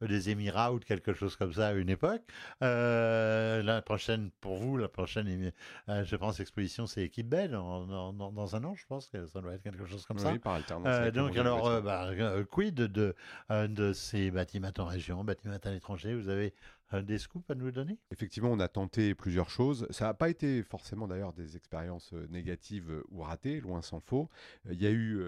des 0.00 0.30
Émirats 0.30 0.72
ou 0.72 0.78
de 0.78 0.84
quelque 0.84 1.12
chose 1.12 1.36
comme 1.36 1.52
ça 1.52 1.68
à 1.68 1.72
une 1.72 1.90
époque. 1.90 2.22
la 2.60 3.82
prochaine, 3.84 4.30
pour 4.40 4.56
vous, 4.56 4.76
la 4.76 4.88
prochaine, 4.88 5.52
je 5.88 6.16
pense, 6.16 6.40
exposition, 6.40 6.86
c'est 6.86 7.02
Équipe 7.02 7.28
Belle 7.28 7.50
dans, 7.50 8.54
un 8.54 8.64
an, 8.64 8.74
je 8.74 8.86
pense 8.86 9.08
que 9.08 9.26
ça 9.26 9.40
doit 9.40 9.54
être 9.54 9.62
quelque 9.62 9.86
chose 9.86 10.06
comme 10.06 10.18
ça. 10.18 10.32
Oui, 10.32 10.38
par 10.38 10.54
alternance. 10.54 11.12
donc, 11.12 11.36
alors, 11.36 11.82
bah, 11.82 12.08
quid 12.50 12.74
de, 12.74 13.14
de 13.50 13.92
ces 13.92 14.30
bâtiments 14.30 14.70
en 14.78 14.86
région, 14.86 15.24
bâtiments 15.24 15.56
à 15.62 15.70
l'étranger? 15.70 16.14
Vous 16.14 16.28
avez 16.28 16.54
des 17.02 17.18
scoops 17.18 17.50
à 17.50 17.54
nous 17.54 17.70
donner? 17.70 17.98
Effectivement, 18.10 18.50
on 18.50 18.60
a 18.60 18.68
tenté 18.68 19.14
plusieurs 19.14 19.50
choses. 19.50 19.86
Ça 19.90 20.06
n'a 20.06 20.14
pas 20.14 20.28
été 20.28 20.62
forcément 20.62 21.08
d'ailleurs 21.08 21.32
des 21.32 21.56
expériences 21.56 22.12
euh, 22.12 22.26
négatives 22.28 22.90
euh, 22.90 23.04
ou 23.10 23.22
ratées, 23.22 23.60
loin 23.60 23.82
s'en 23.82 24.00
faut. 24.00 24.28
Il 24.70 24.80
y 24.80 24.86
a 24.86 24.90
eu 24.90 25.22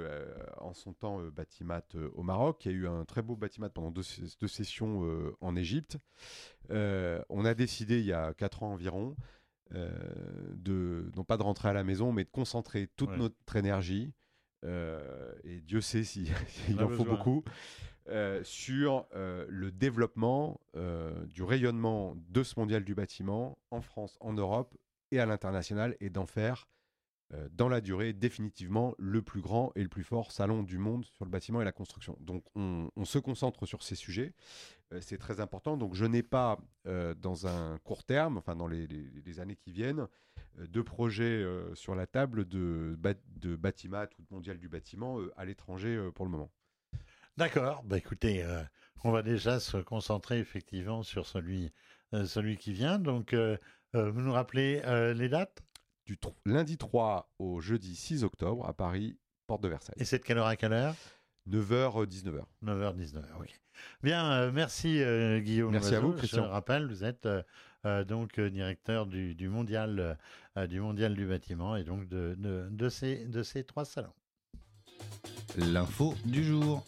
en 0.59 0.75
son 0.75 0.93
temps 0.93 1.21
Batimat 1.29 1.83
au 2.15 2.23
Maroc, 2.23 2.65
il 2.65 2.73
y 2.73 2.75
a 2.75 2.79
eu 2.79 2.87
un 2.87 3.05
très 3.05 3.23
beau 3.23 3.37
Batimat 3.37 3.71
pendant 3.71 3.91
deux, 3.91 4.03
sessions 4.03 5.35
en 5.41 5.57
Égypte. 5.57 5.99
on 6.71 7.45
a 7.45 7.55
décidé 7.55 8.01
il 8.01 8.07
y 8.07 8.13
a 8.13 8.35
quatre 8.35 8.63
ans 8.63 8.73
environ 8.73 9.17
de 9.71 11.11
non 11.17 11.25
pas 11.25 11.37
de 11.37 11.43
rentrer 11.43 11.69
à 11.69 11.73
la 11.73 11.85
maison, 11.85 12.13
mais 12.13 12.25
de 12.25 12.31
concentrer 12.31 12.89
toute 12.97 13.17
notre 13.17 13.57
énergie. 13.57 14.13
et 14.65 15.61
Dieu 15.63 15.81
sait 15.81 16.05
s'il 16.05 16.29
si, 16.49 16.81
en 16.81 16.89
faut 16.89 17.05
beaucoup, 17.05 17.45
euh, 18.09 18.41
sur 18.45 19.09
euh, 19.17 19.47
le 19.49 19.73
développement 19.73 20.61
euh, 20.77 21.27
du 21.27 21.43
rayonnement 21.43 22.15
de 22.29 22.45
ce 22.45 22.57
mondial 22.57 22.85
du 22.85 22.95
bâtiment 22.95 23.59
en 23.73 23.81
France, 23.81 24.17
en 24.21 24.33
Europe 24.33 24.77
et 25.11 25.19
à 25.19 25.27
l'international 25.27 25.97
et 26.01 26.11
d'en 26.11 26.27
faire 26.27 26.69
dans 27.51 27.69
la 27.69 27.81
durée 27.81 28.13
définitivement 28.13 28.95
le 28.99 29.21
plus 29.21 29.41
grand 29.41 29.73
et 29.75 29.83
le 29.83 29.89
plus 29.89 30.05
fort 30.05 30.31
salon 30.31 30.63
du 30.63 30.79
monde 30.79 31.05
sur 31.07 31.25
le 31.25 31.31
bâtiment 31.33 31.61
et 31.61 31.65
la 31.65 31.73
construction. 31.73 32.17
Donc 32.21 32.45
on, 32.55 32.89
se 33.05 33.19
concentre 33.19 33.67
sur 33.67 33.83
ces 33.83 33.97
sujets, 33.97 34.33
c'est 35.01 35.19
très 35.19 35.41
important. 35.41 35.77
Donc 35.77 35.97
je 35.97 36.05
n'ai 36.05 36.23
pas 36.23 36.57
dans 36.85 37.49
un 37.49 37.79
court 37.79 38.05
terme, 38.05 38.39
enfin 38.39 38.55
dans 38.55 38.69
les, 38.69 39.41
années 39.41 39.57
qui 39.57 39.73
viennent, 39.73 40.07
de 40.57 40.83
projets 40.83 41.45
sur 41.75 41.97
la 41.97 42.07
table 42.07 42.47
de, 42.47 42.97
de 43.35 43.57
bâtiment 43.57 44.05
ou 44.21 44.23
de 44.23 44.29
mondial 44.31 44.59
du 44.59 44.69
bâtiment 44.69 45.19
à 45.37 45.45
l'étranger 45.45 46.11
pour 46.15 46.27
le 46.27 46.31
moment. 46.31 46.53
D'accord. 47.37 47.83
Bah, 47.85 47.99
écoutez, 47.99 48.43
euh, 48.43 48.63
on 49.05 49.11
va 49.11 49.23
déjà 49.23 49.61
se 49.61 49.77
concentrer 49.77 50.39
effectivement 50.39 51.03
sur 51.03 51.27
celui, 51.27 51.71
euh, 52.15 52.25
celui 52.25 52.57
qui 52.57 52.73
vient. 52.73 52.99
Donc, 52.99 53.35
euh, 53.35 53.59
vous 53.93 54.21
nous 54.21 54.33
rappelez 54.33 54.83
les 55.15 55.29
dates? 55.29 55.63
Du 56.05 56.19
lundi 56.45 56.77
3 56.77 57.31
au 57.39 57.61
jeudi 57.61 57.97
6 57.97 58.25
octobre 58.25 58.67
à 58.69 58.75
Paris, 58.75 59.19
porte 59.47 59.63
de 59.63 59.69
Versailles. 59.69 59.97
Et 59.99 60.05
c'est 60.05 60.19
de 60.19 60.25
quelle 60.25 60.39
heure 60.39 60.47
à 60.47 60.57
quelle 60.57 60.73
heure? 60.73 60.95
9h, 61.49 62.07
19h. 62.07 62.43
9h, 62.63 62.97
19h, 62.97 63.25
ok. 63.41 63.61
Bien, 64.03 64.51
merci 64.53 65.03
Guillaume. 65.41 65.73
Merci 65.73 65.95
à 65.95 66.01
vous, 66.01 66.13
Christian. 66.13 66.45
Je 66.45 66.49
rappelle, 66.49 66.87
vous 66.87 67.05
êtes 67.05 67.27
donc 68.07 68.39
directeur 68.39 69.07
du, 69.07 69.35
du 69.35 69.49
mondial, 69.49 70.19
du 70.69 70.79
mondial 70.81 71.15
du 71.15 71.27
bâtiment 71.27 71.75
et 71.77 71.85
donc 71.85 72.07
de, 72.07 72.35
de, 72.39 72.69
de, 72.71 72.89
ces, 72.89 73.25
de 73.25 73.43
ces 73.43 73.65
trois 73.65 73.85
salons. 73.87 74.13
L'info 75.57 76.15
du 76.27 76.45
jour. 76.45 76.85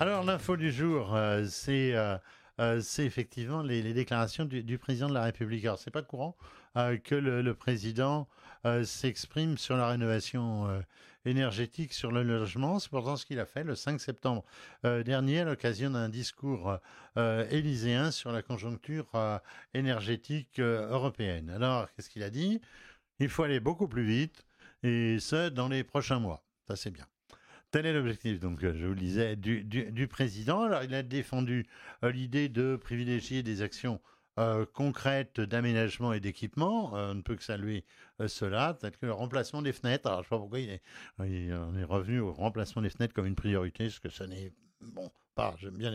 Alors 0.00 0.24
l'info 0.24 0.56
du 0.56 0.72
jour, 0.72 1.14
euh, 1.14 1.46
euh, 1.68 2.18
euh, 2.58 2.80
c'est 2.82 3.04
effectivement 3.04 3.62
les, 3.62 3.94
déclarations 3.94 4.44
du, 4.44 4.76
président 4.76 5.08
de 5.08 5.14
la 5.14 5.22
République. 5.22 5.64
Alors 5.64 5.78
c'est 5.78 5.92
pas 5.92 6.02
courant 6.02 6.36
que 6.74 7.14
le, 7.14 7.54
président 7.54 8.26
s'exprime 8.82 9.56
sur 9.56 9.76
la 9.76 9.86
rénovation 9.86 10.82
énergétique, 11.24 11.92
sur 11.92 12.10
le 12.10 12.24
logement. 12.24 12.80
C'est 12.80 12.90
pourtant 12.90 13.14
ce 13.14 13.24
qu'il 13.24 13.38
a 13.38 13.46
fait 13.46 13.62
le 13.62 13.76
5 13.76 14.00
septembre 14.00 14.44
dernier 14.82 15.40
à 15.40 15.44
l'occasion 15.44 15.90
d'un 15.90 16.08
discours 16.08 16.76
élyséen 17.16 18.10
sur 18.10 18.32
la 18.32 18.42
conjoncture 18.42 19.06
énergétique 19.72 20.58
européenne. 20.58 21.48
Alors 21.50 21.86
qu'est-ce 21.92 22.10
qu'il 22.10 22.24
a 22.24 22.30
dit? 22.30 22.60
Il 23.20 23.28
faut 23.28 23.44
aller 23.44 23.60
beaucoup 23.60 23.86
plus 23.86 24.04
vite 24.04 24.44
et 24.82 25.18
ce 25.20 25.48
dans 25.50 25.68
les 25.68 25.84
prochains 25.84 26.18
mois. 26.18 26.44
Ça 26.66 26.74
c'est 26.74 26.90
bien. 26.90 27.06
Tel 27.74 27.86
est 27.86 27.92
l'objectif, 27.92 28.38
donc 28.38 28.62
euh, 28.62 28.72
je 28.76 28.86
vous 28.86 28.94
le 28.94 29.00
disais, 29.00 29.34
du, 29.34 30.06
président. 30.06 30.62
Alors 30.62 30.84
il 30.84 30.94
a 30.94 31.02
défendu 31.02 31.66
euh, 32.04 32.12
l'idée 32.12 32.48
de 32.48 32.76
privilégier 32.76 33.42
des 33.42 33.62
actions 33.62 34.00
euh, 34.38 34.64
concrètes 34.64 35.40
d'aménagement 35.40 36.12
et 36.12 36.20
d'équipement. 36.20 36.92
on 36.92 37.16
ne 37.16 37.22
peut 37.22 37.34
que 37.34 37.42
saluer 37.42 37.84
cela, 38.28 38.74
peut-être 38.74 38.96
que 38.96 39.06
le 39.06 39.12
remplacement 39.12 39.60
des 39.60 39.72
fenêtres. 39.72 40.06
Alors 40.06 40.22
je 40.22 40.26
ne 40.26 40.28
sais 40.28 40.30
pas 40.30 40.38
pourquoi 40.38 40.60
il 40.60 40.70
est, 40.70 40.82
on 41.18 41.76
est 41.76 41.82
revenu 41.82 42.20
au 42.20 42.32
remplacement 42.32 42.80
des 42.80 42.90
fenêtres 42.90 43.12
comme 43.12 43.26
une 43.26 43.34
priorité, 43.34 43.86
parce 43.86 43.98
que 43.98 44.08
ce 44.08 44.22
n'est 44.22 44.52
bon 44.80 45.10
pas. 45.34 45.54
J'aime 45.58 45.76
bien 45.76 45.92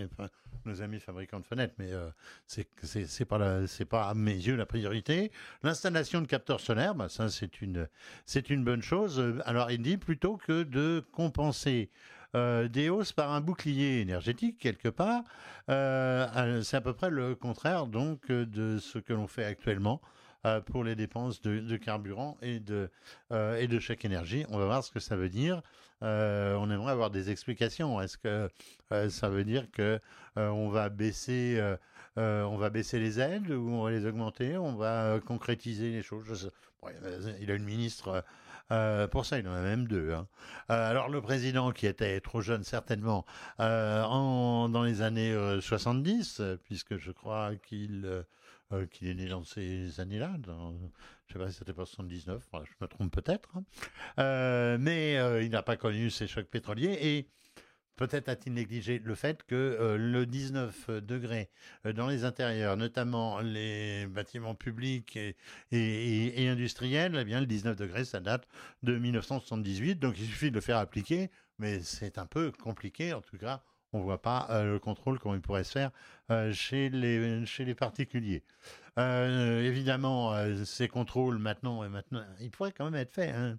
nos 0.66 0.82
amis 0.82 1.00
fabricants 1.00 1.40
de 1.40 1.46
fenêtres, 1.46 1.74
mais 1.78 1.92
euh, 1.92 2.10
c'est 2.48 3.26
pas 3.26 3.40
pas 3.90 4.10
à 4.10 4.14
mes 4.14 4.34
yeux 4.34 4.56
la 4.56 4.66
priorité. 4.66 5.32
L'installation 5.64 6.22
de 6.22 6.28
capteurs 6.28 6.60
solaires, 6.60 6.96
bah, 6.96 7.10
ça 7.10 7.30
c'est 7.30 7.62
une 7.62 7.88
une 8.50 8.64
bonne 8.64 8.82
chose. 8.82 9.42
Alors 9.46 9.72
il 9.72 9.82
dit 9.82 9.98
plutôt 9.98 10.38
que 10.38 10.64
de 10.64 11.04
compenser 11.12 11.90
euh, 12.36 12.68
des 12.68 12.90
hausses 12.90 13.14
par 13.14 13.32
un 13.32 13.42
bouclier 13.42 14.02
énergétique 14.02 14.58
quelque 14.60 14.90
part, 14.90 15.24
euh, 15.70 16.62
c'est 16.62 16.78
à 16.78 16.82
peu 16.82 16.94
près 16.94 17.10
le 17.10 17.36
contraire 17.36 17.88
donc 17.88 18.28
de 18.32 18.78
ce 18.78 19.00
que 19.00 19.14
l'on 19.14 19.28
fait 19.28 19.46
actuellement. 19.46 20.02
pour 20.68 20.86
les 20.86 20.96
dépenses 20.96 21.42
de, 21.42 21.78
carburant 21.78 22.38
et 22.42 22.62
de, 22.62 22.90
et 23.60 23.68
de 23.68 23.80
chèque 23.80 24.06
énergie. 24.06 24.46
On 24.50 24.58
va 24.58 24.66
voir 24.66 24.84
ce 24.86 24.92
que 24.92 25.02
ça 25.02 25.18
veut 25.18 25.28
dire. 25.30 25.62
On 26.02 26.72
aimerait 26.72 26.92
avoir 26.92 27.10
des 27.10 27.30
explications. 27.30 28.02
Est-ce 28.02 28.18
que 28.18 28.50
ça 29.10 29.30
veut 29.30 29.44
dire 29.44 29.70
que 29.72 30.00
euh, 30.38 30.50
on 30.50 30.70
va 30.70 30.90
baisser 30.90 31.58
euh, 31.60 31.76
euh, 32.18 32.44
on 32.44 32.58
va 32.58 32.70
baisser 32.70 33.00
les 33.00 33.20
aides 33.20 33.50
ou 33.50 33.70
on 33.70 33.84
va 33.84 33.92
les 33.92 34.06
augmenter, 34.06 34.58
on 34.58 34.76
va 34.76 35.20
concrétiser 35.26 35.92
les 35.92 36.04
choses? 36.04 36.52
il 37.42 37.52
a 37.52 37.56
une 37.56 37.66
ministre 37.66 38.24
pour 39.12 39.26
ça, 39.26 39.40
il 39.40 39.48
en 39.48 39.54
a 39.54 39.62
même 39.62 39.88
deux. 39.88 40.14
Hein. 40.14 40.28
alors 40.70 41.10
le 41.10 41.22
président, 41.22 41.72
qui 41.72 41.88
était 41.88 42.22
trop 42.22 42.40
jeune 42.40 42.64
certainement 42.64 43.26
dans 43.58 44.84
les 44.86 45.02
années 45.02 45.36
70, 45.60 46.42
puisque 46.64 46.98
je 46.98 47.12
crois 47.12 47.52
qu'il 47.68 48.24
qu'il 48.92 49.10
est 49.10 49.16
né 49.16 49.28
dans 49.28 49.44
ces 49.44 50.00
années-là, 50.00 50.32
je 51.30 51.38
ne 51.38 51.40
sais 51.40 51.46
pas 51.46 51.52
si 51.52 51.58
c'était 51.60 51.74
pas 51.74 51.86
79, 51.86 52.44
je 52.54 52.72
me 52.82 52.88
trompe 52.88 53.12
peut-être, 53.12 53.50
hein. 53.56 54.78
mais 54.80 55.14
il 55.44 55.50
n'a 55.50 55.64
pas 55.64 55.78
connu 55.78 56.10
ces 56.10 56.28
chocs 56.28 56.48
pétroliers 56.48 56.98
et 57.02 57.30
Peut-être 58.00 58.30
a-t-il 58.30 58.54
négligé 58.54 59.00
le 59.00 59.14
fait 59.14 59.44
que 59.44 59.56
euh, 59.56 59.98
le 59.98 60.26
19 60.26 60.90
degrés 61.02 61.50
euh, 61.86 61.92
dans 61.92 62.08
les 62.08 62.24
intérieurs, 62.24 62.78
notamment 62.78 63.42
les 63.42 64.08
bâtiments 64.08 64.56
publics 64.56 65.20
et, 65.74 66.48
industriels, 66.48 67.18
eh 67.20 67.26
bien 67.26 67.42
le 67.42 67.46
19 67.46 67.76
degrés, 67.76 68.06
ça 68.06 68.22
date 68.22 68.48
de 68.84 68.98
1978, 68.98 70.00
donc 70.00 70.18
il 70.18 70.28
suffit 70.28 70.50
de 70.50 70.56
le 70.56 70.62
faire 70.62 70.78
appliquer, 70.78 71.30
mais 71.58 71.82
c'est 71.82 72.18
un 72.18 72.26
peu 72.26 72.54
compliqué, 72.54 73.12
en 73.12 73.20
tout 73.20 73.38
cas 73.38 73.64
on 73.94 74.00
voit 74.02 74.22
pas 74.22 74.48
le 74.64 74.78
contrôle 74.80 75.20
il 75.34 75.42
pourrait 75.42 75.64
se 75.64 75.72
faire 75.72 75.92
chez, 76.54 76.90
les, 76.90 77.46
chez 77.46 77.66
les 77.66 77.76
particuliers. 77.76 78.44
évidemment, 78.98 80.36
ces 80.66 80.88
contrôles 80.88 81.38
maintenant, 81.38 81.88
maintenant, 81.90 82.24
ils 82.40 82.52
pourraient 82.52 82.72
quand 82.72 82.86
même 82.86 82.96
être 82.96 83.14
faits. 83.14 83.34
Hein. 83.36 83.58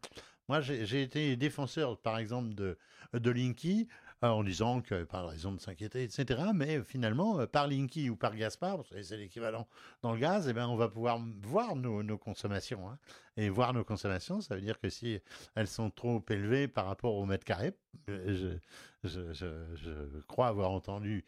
Moi, 0.50 0.60
j'ai 0.60 1.02
été 1.02 1.36
défenseur, 1.36 1.96
par 1.96 2.18
exemple, 2.18 2.54
de, 2.54 2.76
de 3.14 3.30
Linky. 3.30 3.86
Euh, 4.22 4.28
en 4.28 4.44
disant 4.44 4.83
que 4.83 5.04
pas 5.04 5.26
raison 5.26 5.52
de 5.52 5.61
s'inquiéter, 5.61 6.02
etc. 6.02 6.42
Mais 6.54 6.83
finalement, 6.83 7.40
euh, 7.40 7.46
par 7.46 7.66
Linky 7.66 8.11
ou 8.11 8.16
par 8.16 8.37
Gaspard, 8.37 8.80
c'est 9.02 9.16
l'équivalent 9.16 9.66
dans 10.02 10.12
le 10.12 10.18
gaz, 10.18 10.46
eh 10.46 10.52
ben, 10.52 10.68
on 10.68 10.76
va 10.76 10.90
pouvoir 10.90 11.18
voir 11.42 11.74
nos, 11.74 12.18
consommations. 12.18 12.90
Hein. 12.90 12.98
Et 13.38 13.48
voir 13.48 13.72
nos 13.72 13.83
consommations, 13.83 14.42
ça 14.42 14.56
veut 14.56 14.61
dire 14.61 14.78
que 14.78 14.90
si 14.90 15.18
elles 15.54 15.68
sont 15.68 15.88
trop 15.88 16.22
élevées 16.28 16.68
par 16.68 16.85
rapport 16.85 17.14
au 17.14 17.24
mètre 17.24 17.46
carré, 17.46 17.72
euh, 18.11 18.59
je, 19.04 20.20
crois 20.28 20.48
avoir 20.48 20.70
entendu 20.72 21.24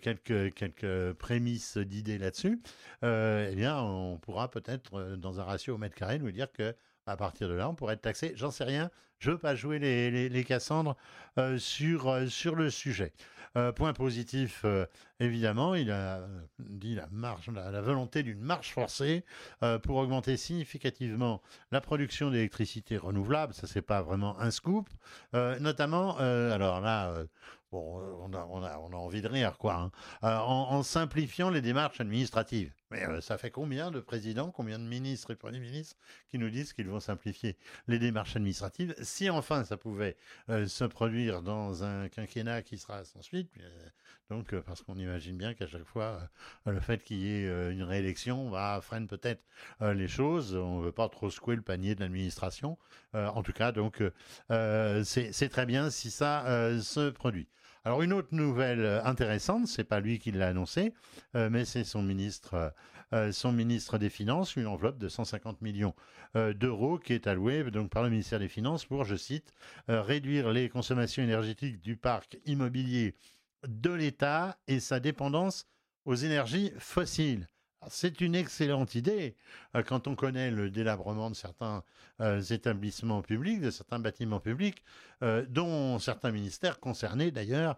quelques, 0.00 0.52
quelques 0.54 1.12
prémices 1.12 1.76
d'idées 1.76 2.18
là-dessus, 2.18 2.60
eh 3.02 3.54
bien, 3.54 3.80
on 3.80 4.18
pourra 4.18 4.50
peut-être, 4.50 5.16
dans 5.16 5.38
un 5.38 5.44
ratio 5.44 5.76
au 5.76 5.78
mètre 5.78 5.94
carré, 5.94 6.18
nous 6.18 6.32
dire 6.32 6.50
que 6.50 6.74
à 7.06 7.16
partir 7.16 7.48
de 7.48 7.54
là, 7.54 7.68
on 7.68 7.74
pourrait 7.74 7.94
être 7.94 8.02
taxé. 8.02 8.32
J'en 8.36 8.50
sais 8.50 8.64
rien. 8.64 8.90
Je 9.22 9.30
ne 9.30 9.34
veux 9.34 9.38
pas 9.38 9.54
jouer 9.54 9.78
les, 9.78 10.28
les, 10.28 10.44
Cassandres 10.44 10.96
euh, 11.38 11.56
sur, 11.56 12.08
euh, 12.08 12.26
sur 12.26 12.56
le 12.56 12.70
sujet. 12.70 13.12
Euh, 13.56 13.70
point 13.70 13.92
positif, 13.92 14.64
évidemment, 15.20 15.74
il 15.74 15.92
a 15.92 16.26
dit 16.58 16.96
la, 16.96 17.06
marge, 17.12 17.48
la, 17.50 17.80
volonté 17.82 18.22
d'une 18.24 18.40
marche 18.40 18.72
forcée 18.72 19.24
pour 19.82 19.96
augmenter 19.96 20.36
significativement 20.36 21.42
la 21.70 21.80
production 21.80 22.30
d'électricité 22.30 22.96
renouvelable. 22.96 23.52
Ça, 23.52 23.66
c'est 23.66 23.82
pas 23.82 24.02
vraiment 24.02 24.40
un 24.40 24.50
scoop. 24.50 24.88
notamment, 25.34 26.16
alors 26.16 26.80
là, 26.80 27.14
Bon, 27.70 28.02
on 28.20 28.34
a, 28.34 28.46
on, 28.50 28.62
a, 28.92 28.96
envie 28.96 29.22
de 29.22 29.28
rire, 29.28 29.56
quoi. 29.56 29.90
Hein. 30.22 30.38
En, 30.40 30.82
simplifiant 30.82 31.48
les 31.48 31.62
démarches 31.62 32.02
administratives. 32.02 32.70
Mais 32.92 33.04
euh, 33.08 33.20
ça 33.22 33.38
fait 33.38 33.50
combien 33.50 33.90
de 33.90 34.00
présidents, 34.00 34.50
combien 34.50 34.78
de 34.78 34.84
ministres 34.84 35.30
et 35.30 35.36
premiers 35.36 35.60
ministres 35.60 35.96
qui 36.28 36.38
nous 36.38 36.50
disent 36.50 36.74
qu'ils 36.74 36.88
vont 36.88 37.00
simplifier 37.00 37.56
les 37.88 37.98
démarches 37.98 38.36
administratives 38.36 38.94
Si 39.02 39.30
enfin 39.30 39.64
ça 39.64 39.76
pouvait 39.76 40.16
se 40.48 40.84
produire 40.84 41.42
dans 41.42 41.84
un 41.84 42.08
quinquennat 42.08 42.62
qui 42.62 42.76
sera 42.76 43.04
sans 43.04 43.22
suite, 43.22 43.50
donc 44.28 44.54
parce 44.60 44.82
qu'on 44.82 44.96
imagine 44.96 45.36
bien 45.36 45.54
qu'à 45.54 45.66
chaque 45.66 45.84
fois, 45.84 46.28
le 46.66 46.80
fait 46.80 47.02
qu'il 47.02 47.18
y 47.18 47.28
ait 47.28 47.72
une 47.72 47.82
réélection 47.82 48.50
va 48.50 48.80
freine 48.82 49.06
peut-être 49.06 49.42
les 49.80 50.08
choses. 50.08 50.54
On 50.54 50.80
ne 50.80 50.84
veut 50.84 50.92
pas 50.92 51.08
trop 51.08 51.30
secouer 51.30 51.56
le 51.56 51.62
panier 51.62 51.94
de 51.94 52.00
l'administration. 52.00 52.78
en 53.14 53.42
tout 53.42 53.52
cas, 53.52 53.72
donc 53.72 54.02
c'est 54.48 55.48
très 55.50 55.66
bien 55.66 55.90
si 55.90 56.10
ça 56.10 56.44
se 56.80 57.10
produit. 57.10 57.48
Alors 57.84 58.02
une 58.02 58.12
autre 58.12 58.28
nouvelle 58.30 58.84
euh, 58.84 59.04
intéressante, 59.04 59.66
c'est 59.66 59.82
pas 59.82 59.98
lui 59.98 60.20
qui 60.20 60.30
l'a 60.30 60.46
annoncé, 60.48 60.94
euh, 61.34 61.50
mais 61.50 61.64
c'est 61.64 61.82
son 61.82 62.00
ministre, 62.00 62.72
euh, 63.12 63.32
son 63.32 63.50
ministre 63.50 63.98
des 63.98 64.08
Finances, 64.08 64.54
une 64.54 64.68
enveloppe 64.68 64.98
de 64.98 65.08
150 65.08 65.60
millions 65.62 65.94
d'euros 66.34 66.98
qui 66.98 67.12
est 67.12 67.26
allouée 67.26 67.70
donc 67.70 67.90
par 67.90 68.02
le 68.02 68.08
ministère 68.08 68.38
des 68.38 68.48
Finances 68.48 68.86
pour, 68.86 69.04
je 69.04 69.16
cite, 69.16 69.52
réduire 69.88 70.50
les 70.50 70.70
consommations 70.70 71.22
énergétiques 71.22 71.78
du 71.82 71.98
parc 71.98 72.38
immobilier 72.46 73.16
de 73.68 73.90
l'État 73.90 74.56
et 74.66 74.80
sa 74.80 74.98
dépendance 74.98 75.66
aux 76.06 76.14
énergies 76.14 76.72
fossiles. 76.78 77.50
C'est 77.88 78.20
une 78.20 78.34
excellente 78.34 78.94
idée 78.94 79.36
euh, 79.74 79.82
quand 79.82 80.06
on 80.06 80.14
connaît 80.14 80.50
le 80.50 80.70
délabrement 80.70 81.30
de 81.30 81.34
certains 81.34 81.82
euh, 82.20 82.40
établissements 82.40 83.22
publics, 83.22 83.60
de 83.60 83.70
certains 83.70 83.98
bâtiments 83.98 84.40
publics, 84.40 84.84
euh, 85.22 85.44
dont 85.48 85.98
certains 85.98 86.30
ministères 86.30 86.80
concernés 86.80 87.30
d'ailleurs 87.30 87.76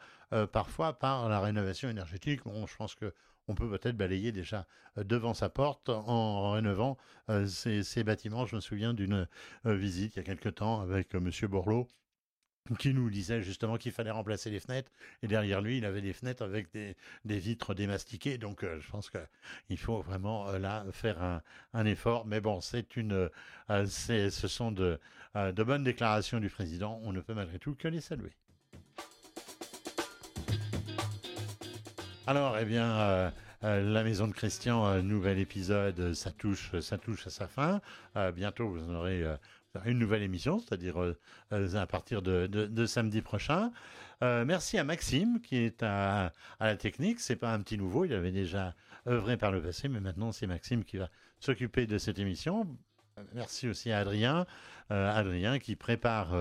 parfois 0.50 0.98
par 0.98 1.28
la 1.28 1.38
rénovation 1.38 1.88
énergétique. 1.88 2.40
Je 2.44 2.76
pense 2.76 2.96
que 2.96 3.14
on 3.46 3.54
peut 3.54 3.70
peut-être 3.70 3.96
balayer 3.96 4.32
déjà 4.32 4.66
devant 4.96 5.32
sa 5.32 5.48
porte 5.48 5.90
en 5.90 6.50
rénovant 6.50 6.96
ces, 7.46 7.84
ces, 7.84 8.02
bâtiments. 8.02 8.44
Je 8.44 8.56
me 8.56 8.60
souviens 8.60 8.94
d'une 8.94 9.28
visite 9.64 10.16
il 10.16 10.18
y 10.18 10.20
a 10.20 10.24
quelque 10.24 10.48
temps 10.48 10.80
avec 10.80 11.14
M. 11.14 11.30
Borloo 11.42 11.86
qui 12.78 12.94
nous 12.94 13.10
disait 13.10 13.42
justement 13.42 13.76
qu'il 13.76 13.92
fallait 13.92 14.10
remplacer 14.10 14.50
les 14.50 14.58
fenêtres. 14.60 14.90
Et 15.22 15.26
derrière 15.26 15.60
lui, 15.60 15.78
il 15.78 15.84
avait 15.84 16.00
des 16.00 16.14
fenêtres 16.14 16.42
avec 16.42 16.72
des, 16.72 16.96
vitres 17.24 17.74
démastiquées. 17.74 18.38
Donc, 18.38 18.64
euh, 18.64 18.80
je 18.80 18.90
pense 18.90 19.10
qu'il 19.10 19.78
faut 19.78 20.00
vraiment 20.00 20.48
euh, 20.48 20.58
là 20.58 20.84
faire 20.90 21.42
un, 21.74 21.86
effort. 21.86 22.24
Mais 22.26 22.40
bon, 22.40 22.60
c'est 22.60 22.96
une, 22.96 23.28
euh, 23.70 23.86
ce 23.86 24.48
sont 24.48 24.72
de, 24.72 24.98
bonnes 25.34 25.84
déclarations 25.84 26.40
du 26.40 26.48
président. 26.48 27.00
On 27.02 27.12
ne 27.12 27.20
peut 27.20 27.34
malgré 27.34 27.58
tout 27.58 27.74
que 27.74 27.88
les 27.88 28.00
saluer. 28.00 28.32
Alors, 32.26 32.56
eh 32.58 32.64
bien. 32.64 33.32
la 33.60 34.02
maison 34.02 34.26
de 34.26 34.32
Christian, 34.32 35.02
nouvel 35.02 35.38
épisode, 35.38 36.14
ça 36.14 36.30
touche, 36.30 36.78
ça 36.80 36.96
touche 36.96 37.26
à 37.26 37.30
sa 37.30 37.46
fin. 37.46 37.82
bientôt, 38.34 38.70
vous 38.70 38.82
en 38.88 38.94
aurez 38.94 39.26
une 39.84 39.98
nouvelle 39.98 40.22
émission, 40.22 40.58
c'est-à-dire 40.58 41.00
euh, 41.00 41.18
euh, 41.52 41.74
à 41.74 41.86
partir 41.86 42.22
de, 42.22 42.86
samedi 42.86 43.22
prochain. 43.22 43.72
Euh, 44.22 44.44
merci 44.44 44.78
à 44.78 44.84
Maxime 44.84 45.40
qui 45.40 45.56
est 45.56 45.82
à, 45.82 46.32
la 46.60 46.76
technique. 46.76 47.20
C'est 47.20 47.36
pas 47.36 47.52
un 47.52 47.60
petit 47.60 47.78
nouveau, 47.78 48.04
il 48.04 48.12
avait 48.12 48.32
déjà 48.32 48.74
œuvré 49.06 49.36
par 49.36 49.52
le 49.52 49.60
passé, 49.60 49.88
mais 49.88 50.00
maintenant 50.00 50.32
c'est 50.32 50.46
Maxime 50.46 50.84
qui 50.84 50.96
va 50.96 51.10
s'occuper 51.40 51.86
de 51.86 51.98
cette 51.98 52.18
émission. 52.18 52.66
Merci 53.32 53.68
aussi 53.68 53.92
à 53.92 53.98
Adrien, 53.98 54.44
Adrien 54.90 55.60
qui 55.60 55.76
prépare 55.76 56.34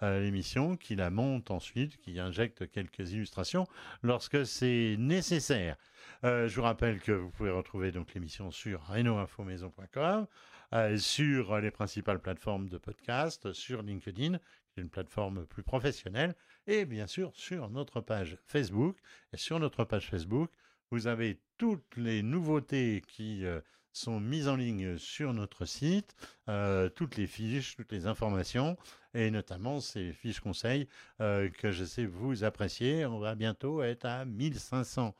l'émission, 0.00 0.76
qui 0.76 0.94
la 0.94 1.10
monte 1.10 1.50
ensuite, 1.50 1.96
qui 1.96 2.20
injecte 2.20 2.70
quelques 2.70 3.10
illustrations 3.10 3.66
lorsque 4.02 4.46
c'est 4.46 4.94
nécessaire. 5.00 5.76
je 6.22 6.54
vous 6.54 6.62
rappelle 6.62 7.00
que 7.00 7.10
vous 7.10 7.30
pouvez 7.30 7.50
retrouver 7.50 7.90
donc 7.90 8.14
l'émission 8.14 8.52
sur 8.52 8.86
renoinfomaison.com. 8.86 10.28
Euh, 10.74 10.96
sur 10.96 11.58
les 11.58 11.70
principales 11.70 12.18
plateformes 12.18 12.66
de 12.66 12.78
podcast, 12.78 13.52
sur 13.52 13.82
LinkedIn, 13.82 14.38
une 14.76 14.88
plateforme 14.88 15.44
plus 15.44 15.62
professionnelle, 15.62 16.34
et 16.66 16.86
bien 16.86 17.06
sûr 17.06 17.30
sur 17.34 17.68
notre 17.68 18.00
page 18.00 18.38
Facebook. 18.46 18.96
Et 19.34 19.36
sur 19.36 19.60
notre 19.60 19.84
page 19.84 20.08
Facebook, 20.08 20.50
vous 20.90 21.08
avez 21.08 21.38
toutes 21.58 21.96
les 21.98 22.22
nouveautés 22.22 23.02
qui 23.06 23.44
euh, 23.44 23.60
sont 23.92 24.18
mises 24.18 24.48
en 24.48 24.56
ligne 24.56 24.96
sur 24.96 25.34
notre 25.34 25.66
site, 25.66 26.14
euh, 26.48 26.88
toutes 26.88 27.16
les 27.18 27.26
fiches, 27.26 27.76
toutes 27.76 27.92
les 27.92 28.06
informations, 28.06 28.78
et 29.12 29.30
notamment 29.30 29.78
ces 29.80 30.14
fiches 30.14 30.40
conseils 30.40 30.88
que 31.18 31.70
je 31.70 31.84
sais 31.84 32.06
vous 32.06 32.44
apprécier. 32.44 33.04
On 33.04 33.18
va 33.18 33.34
bientôt 33.34 33.82
être 33.82 34.06
à 34.06 34.24
1500 34.24 35.14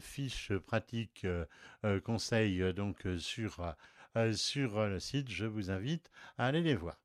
fiches 0.00 0.52
pratiques 0.66 1.24
conseils 2.02 2.74
donc 2.74 3.06
sur 3.18 3.76
sur 4.32 4.78
euh, 4.78 4.88
le 4.88 5.00
site. 5.00 5.30
Je 5.30 5.46
vous 5.46 5.70
invite 5.70 6.10
à 6.36 6.46
aller 6.46 6.62
les 6.62 6.74
voir. 6.74 7.00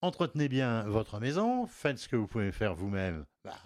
Entretenez 0.00 0.48
bien 0.48 0.84
votre 0.84 1.18
maison, 1.18 1.66
faites 1.66 1.98
ce 1.98 2.08
que 2.08 2.14
vous 2.14 2.28
pouvez 2.28 2.52
faire 2.52 2.74
vous-même 2.74 3.24
bah, 3.44 3.56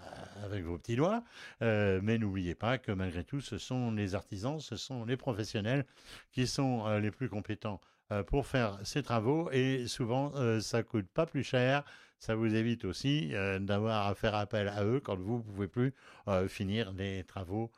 avec 0.43 0.65
vos 0.65 0.79
petits 0.79 0.97
doigts, 0.97 1.23
euh, 1.61 2.01
mais 2.03 2.17
n'oubliez 2.17 2.55
pas 2.55 2.79
que 2.79 2.91
malgré 2.91 3.23
tout, 3.23 3.43
ce 3.43 3.59
sont 3.59 3.91
les 3.91 4.15
artisans, 4.15 4.59
ce 4.59 4.77
sont 4.77 5.05
les 5.05 5.19
professionnels 5.19 5.85
qui 6.31 6.47
sont 6.47 6.89
les 6.99 7.11
plus 7.11 7.29
compétents 7.29 7.83
pour 8.27 8.47
faire 8.47 8.79
ces 8.83 9.03
travaux 9.03 9.51
et 9.53 9.87
souvent 9.87 10.33
ça 10.61 10.83
coûte 10.83 11.07
pas 11.13 11.27
plus 11.27 11.45
cher, 11.45 11.85
ça 12.19 12.35
vous 12.35 12.55
évite 12.55 12.87
aussi 12.87 13.33
d'avoir 13.61 14.07
à 14.07 14.15
faire 14.15 14.35
appel 14.35 14.69
à 14.69 14.85
eux 14.85 15.01
quand 15.01 15.17
vous 15.17 15.39
ne 15.39 15.43
pouvez 15.43 15.69
plus 15.69 15.95
finir 16.49 16.93
les 16.93 17.25
travaux. 17.25 17.71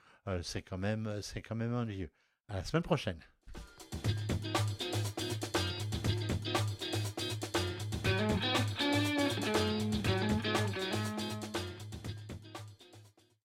c'est 0.43 0.63
quand 0.63 0.79
même 0.79 1.19
c'est 1.23 1.43
quand 1.43 1.57
même 1.57 1.75
ennuyeux. 1.75 2.11
À 2.49 2.57
la 2.57 2.65
semaine 2.65 2.83
prochaine. 2.83 3.19